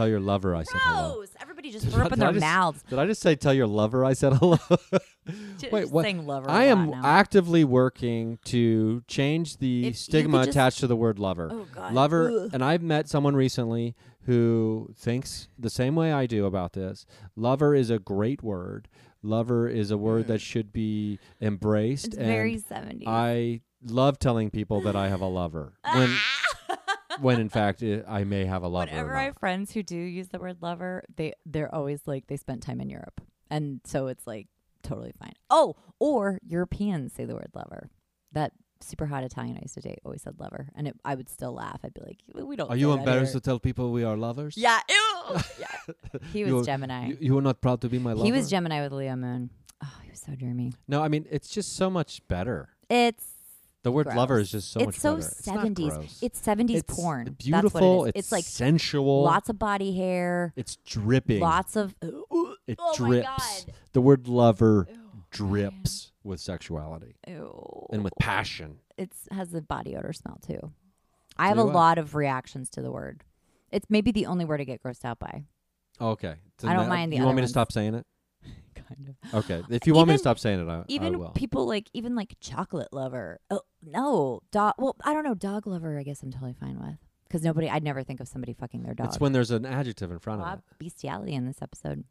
[0.00, 1.16] Tell your lover I said hello.
[1.16, 1.28] Gross.
[1.42, 2.82] Everybody just Did threw I- up in did I their just- mouths.
[2.88, 4.56] Did I just say tell your lover I said hello?
[5.58, 6.04] J- Wait, just what?
[6.04, 6.48] saying lover.
[6.48, 7.02] a I am now.
[7.04, 11.50] actively working to change the If you stigma could just- attached to the word lover.
[11.52, 11.92] Oh God.
[11.92, 12.50] Lover, Ugh.
[12.54, 17.04] and I've met someone recently who thinks the same way I do about this.
[17.36, 18.88] Lover is a great word.
[19.22, 20.44] Lover is a word that mm.
[20.44, 22.06] should be embraced.
[22.06, 23.06] It's and very seventies.
[23.06, 26.39] I love telling people that I have a lover when, ah!
[27.20, 28.90] When in fact i I may have a lover.
[28.90, 32.36] Whenever I have friends who do use the word lover, they they're always like they
[32.36, 34.48] spent time in Europe, and so it's like
[34.82, 35.34] totally fine.
[35.50, 37.90] Oh, or Europeans say the word lover.
[38.32, 38.52] That
[38.82, 41.52] super hot Italian I used to date always said lover, and it, I would still
[41.54, 41.80] laugh.
[41.84, 44.56] I'd be like, "We don't." Are you embarrassed here." to tell people we are lovers?
[44.56, 44.80] Yeah.
[44.88, 45.36] Ew.
[45.58, 45.94] yeah.
[46.32, 47.08] He was You- Gemini.
[47.08, 48.24] You, you are not proud to be my lover.
[48.24, 49.50] he was Gemini with Leo Moon.
[49.82, 50.72] Oh, he was so dreamy.
[50.88, 52.68] no, I mean it's just so much better.
[52.88, 53.26] It's
[53.82, 55.26] The word lover is just so it's much so better.
[55.28, 55.92] It's seventies.
[55.94, 56.18] gross.
[56.22, 57.24] It's seventies It's porn.
[57.24, 57.98] That's Beautiful.
[58.00, 58.08] what it is.
[58.08, 59.22] It's, It's like sensual.
[59.22, 61.40] lots of body hair, It's dripping.
[61.40, 61.94] lots of.
[62.02, 62.08] Uh,
[62.66, 63.66] it oh drips.
[63.92, 64.96] The word lover Ew,
[65.30, 67.86] drips with sexuality Ew.
[67.90, 68.80] and with passion.
[68.98, 70.72] It has the body odor smell too.
[71.38, 71.74] I have a what.
[71.74, 73.24] lot of reactions to the word.
[73.72, 75.44] It's maybe the only word I get grossed out by.
[76.00, 76.34] Okay.
[76.58, 78.04] So I don't mind the You want other me to stop saying it?
[78.94, 79.44] Kind of.
[79.44, 79.60] Okay.
[79.60, 81.30] Uh, if you want me to stop saying it, I, I Even will.
[81.30, 83.38] people like even like chocolate lover.
[83.50, 84.74] Oh no, dog.
[84.78, 85.34] Well, I don't know.
[85.34, 85.98] Dog lover.
[85.98, 87.68] I guess I'm totally fine with because nobody.
[87.70, 89.06] I'd never think of somebody fucking their dog.
[89.08, 90.78] It's when there's an adjective in front A of of it.
[90.84, 92.04] bestiality in this episode.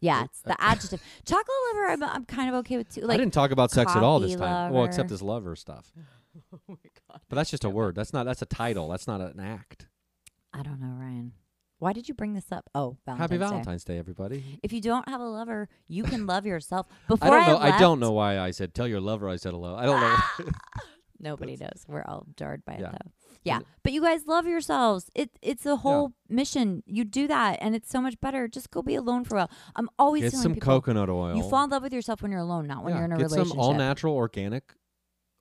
[0.00, 1.02] Yeah, it's the uh, adjective.
[1.24, 1.90] Chocolate lover.
[1.90, 3.02] I'm, I'm kind of okay with too.
[3.02, 4.72] Like I didn't talk about sex at all this coffee time.
[4.72, 5.92] Well, except this lover stuff.
[6.54, 6.76] oh my
[7.08, 7.20] god.
[7.28, 7.94] But that's just a word.
[7.96, 8.24] That's not.
[8.24, 8.88] That's a title.
[8.88, 9.88] That's not an act.
[10.54, 11.32] I don't know, Ryan.
[11.80, 12.68] Why did you bring this up?
[12.74, 14.60] Oh, Valentine's Happy Valentine's Day, everybody.
[14.62, 16.86] If you don't have a lover, you can love yourself.
[17.08, 17.64] Before I don't know.
[17.64, 19.74] left, I don't know why I said tell your lover I said hello.
[19.74, 20.52] I don't know.
[21.22, 21.84] Nobody knows.
[21.88, 22.88] We're all jarred by Yeah.
[22.88, 23.10] it though.
[23.42, 25.10] Yeah, but you guys love yourselves.
[25.14, 26.82] It it's a whole mission.
[26.84, 28.46] You do that, and it's so much better.
[28.46, 29.50] Just go be alone for a while.
[29.74, 31.34] I'm always Get telling some people coconut oil.
[31.34, 33.16] you fall in love with yourself when you're alone, not when Yeah, you're in a
[33.16, 33.52] get relationship.
[33.52, 34.74] some all natural organic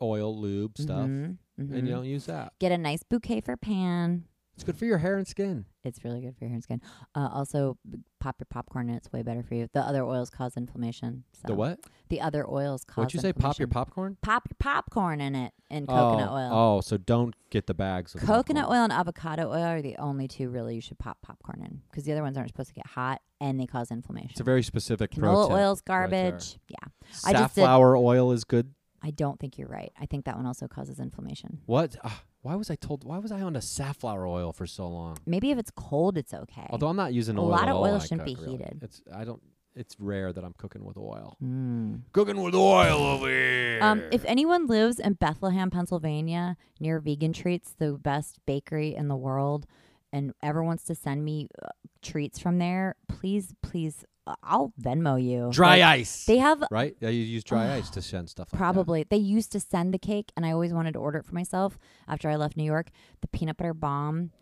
[0.01, 1.07] oil lube stuff.
[1.09, 1.83] Mhm, and Mhm.
[1.85, 2.53] you don't use that.
[2.59, 4.23] Get a nice bouquet for Pan.
[4.59, 5.63] It's good for your hair and skin.
[5.85, 6.81] It's really good for your hair and skin.
[7.15, 9.69] Uh, also, b- pop your popcorn and It's way better for you.
[9.71, 11.23] The other oils cause inflammation.
[11.31, 11.79] So The what?
[12.09, 13.31] The other oils cause What'd you say?
[13.31, 14.17] Pop your popcorn?
[14.21, 16.49] Pop your popcorn in it and coconut oh, oil.
[16.51, 18.15] Oh, so don't get the bags.
[18.15, 18.77] Of Coconut popcorn.
[18.79, 22.03] oil and avocado oil are the only two really you should pop popcorn in because
[22.03, 24.31] the other ones aren't supposed to get hot and they cause inflammation.
[24.31, 26.59] It's a very specific Canola oil's right garbage.
[26.67, 26.75] yeah.
[27.23, 28.73] I just did- Safflower oil is good.
[29.01, 29.93] I don't think you're right.
[29.97, 31.61] I think that one also causes inflammation.
[31.65, 31.95] What?
[32.03, 33.03] Ah, why was I told?
[33.03, 35.17] Why was I on a safflower oil for so long?
[35.25, 36.67] Maybe if it's cold, it's okay.
[36.69, 37.47] Although I'm not using A oil.
[37.47, 38.51] A lot of oil shouldn't be really.
[38.51, 38.79] heated.
[38.81, 39.41] It's I don't.
[39.75, 41.37] It's rare that I'm cooking with oil.
[41.43, 42.01] Mm.
[42.11, 43.79] Cooking with oil over here.
[43.81, 49.15] Um, if anyone lives in Bethlehem, Pennsylvania, near Vegan Treats, the best bakery in the
[49.15, 49.67] world,
[50.11, 51.69] and ever wants to send me uh,
[52.01, 54.03] treats from there, please, please,
[54.43, 55.49] I'll Venmo you.
[55.51, 56.25] Dry Like, ice.
[56.25, 56.95] They have right?
[56.99, 58.49] Yeah, you use dry ice to send stuff.
[58.51, 59.03] Like Probably.
[59.09, 61.77] They used to send the cake, and I always wanted to order it for myself
[62.07, 62.89] after I left New York.
[63.21, 64.31] The peanut butter bomb.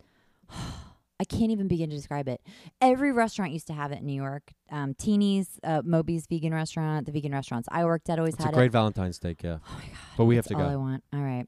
[1.20, 2.40] I can't even begin to describe it.
[2.80, 4.52] Every restaurant used to have it in New York.
[4.70, 8.44] Um, Teany's, uh, Moby's vegan restaurant, the vegan restaurants I worked at always That.
[8.44, 8.72] It's a great it.
[8.72, 9.42] Valentine's steak.
[9.42, 9.96] Yeah, Oh my god!
[10.16, 11.02] but we have to all I want.
[11.12, 11.46] All right.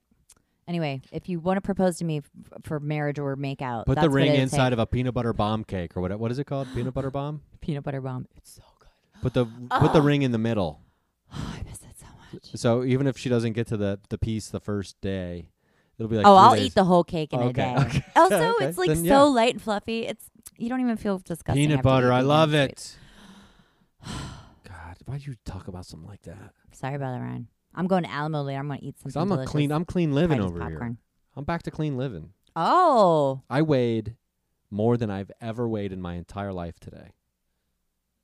[0.70, 2.30] Anyway, if you want to propose to me f-
[2.62, 4.74] for marriage or make out, Put that's the what ring it'd inside take.
[4.74, 6.16] of a peanut butter bomb cake or what?
[6.16, 6.68] What is it called?
[6.76, 7.42] Peanut butter bomb.
[7.60, 8.28] peanut butter bomb.
[8.36, 8.88] It's so good.
[9.20, 9.46] Put the
[9.80, 10.02] put the oh.
[10.02, 10.80] ring in the middle.
[11.34, 12.44] Oh, I miss it so much.
[12.54, 15.48] So even if she doesn't get to the the piece the first day,
[15.98, 16.24] it'll be like.
[16.26, 16.66] oh, three I'll days.
[16.66, 17.84] eat the whole cake in Okay, a day.
[17.86, 18.04] okay.
[18.16, 19.22] Also, Okay, it's like then so yeah.
[19.22, 20.06] light and fluffy.
[20.06, 20.24] It's
[20.56, 21.60] you don't even feel disgusting.
[21.62, 22.12] peanut after butter.
[22.12, 22.96] I love it.
[24.06, 26.52] God, why do you talk about something like that?
[26.72, 27.48] Sorry about that, Ryan.
[27.74, 28.58] I'm going to Alamo later.
[28.58, 29.50] I'm going to eat something I'm a delicious.
[29.52, 29.72] clean.
[29.72, 30.96] I'm clean living Friday's over here.
[31.36, 32.32] I'm back to clean living.
[32.56, 34.16] Oh, I weighed
[34.70, 37.10] more than I've ever weighed in my entire life today.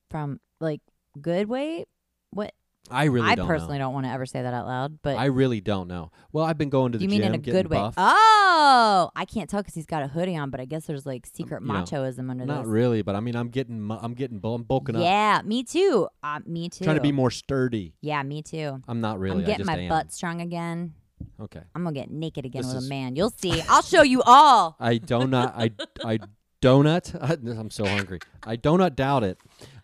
[0.09, 0.81] from like
[1.21, 1.87] good weight.
[2.31, 2.53] What?
[2.89, 3.85] I really I don't personally know.
[3.85, 4.99] don't want to ever say that out loud.
[5.01, 6.11] But I really don't know.
[6.31, 7.77] Well, I've been going to the you gym, mean in a good way?
[7.77, 7.93] buff.
[7.97, 10.49] Oh, I can't tell because he's got a hoodie on.
[10.49, 12.17] But I guess there's like secret you know, under this.
[12.17, 12.67] Not this.
[12.67, 16.07] really, but I mean, I'm getting, I'm getting, I'm bulking up, Yeah, me too.
[16.23, 16.83] Uh, me too.
[16.83, 17.93] trying to be more sturdy.
[18.01, 18.81] Yeah, me too.
[18.87, 19.39] I'm not really.
[19.39, 19.89] I'm getting I my am.
[19.89, 20.93] butt strong again.
[21.39, 21.61] Okay.
[21.75, 23.15] I'm gonna get naked again This with a man.
[23.15, 23.61] You'll see.
[23.69, 24.75] I'll show you all.
[24.79, 25.53] I do not.
[25.57, 25.71] I
[26.05, 26.19] I
[26.61, 27.15] donut.
[27.59, 28.19] I'm so hungry.
[28.45, 29.37] I do not doubt it.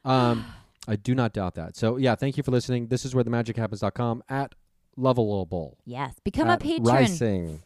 [0.06, 0.46] Um,
[0.88, 1.76] I do not doubt that.
[1.76, 2.88] So yeah, thank you for listening.
[2.88, 4.54] This is where the magic happens.com at
[4.98, 5.78] lovable.
[5.86, 6.84] Yes, become a patron.
[6.84, 7.62] Rising.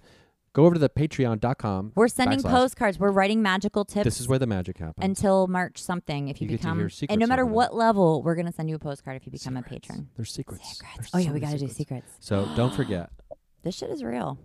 [0.54, 1.92] Go over to the patreon.com.
[1.96, 2.98] We're sending backslash- postcards.
[3.00, 4.06] We're writing magical tips.
[4.06, 5.04] This is where the magic happens.
[5.06, 8.68] until March something if you, You become and no matter what level we're gonna send
[8.70, 9.68] you a postcard if you become Secrets.
[9.68, 10.68] a patron There's secrets.
[10.70, 13.12] secrets There's oh yeah so we gotta do secrets So don't forget.
[13.64, 14.40] this shit is real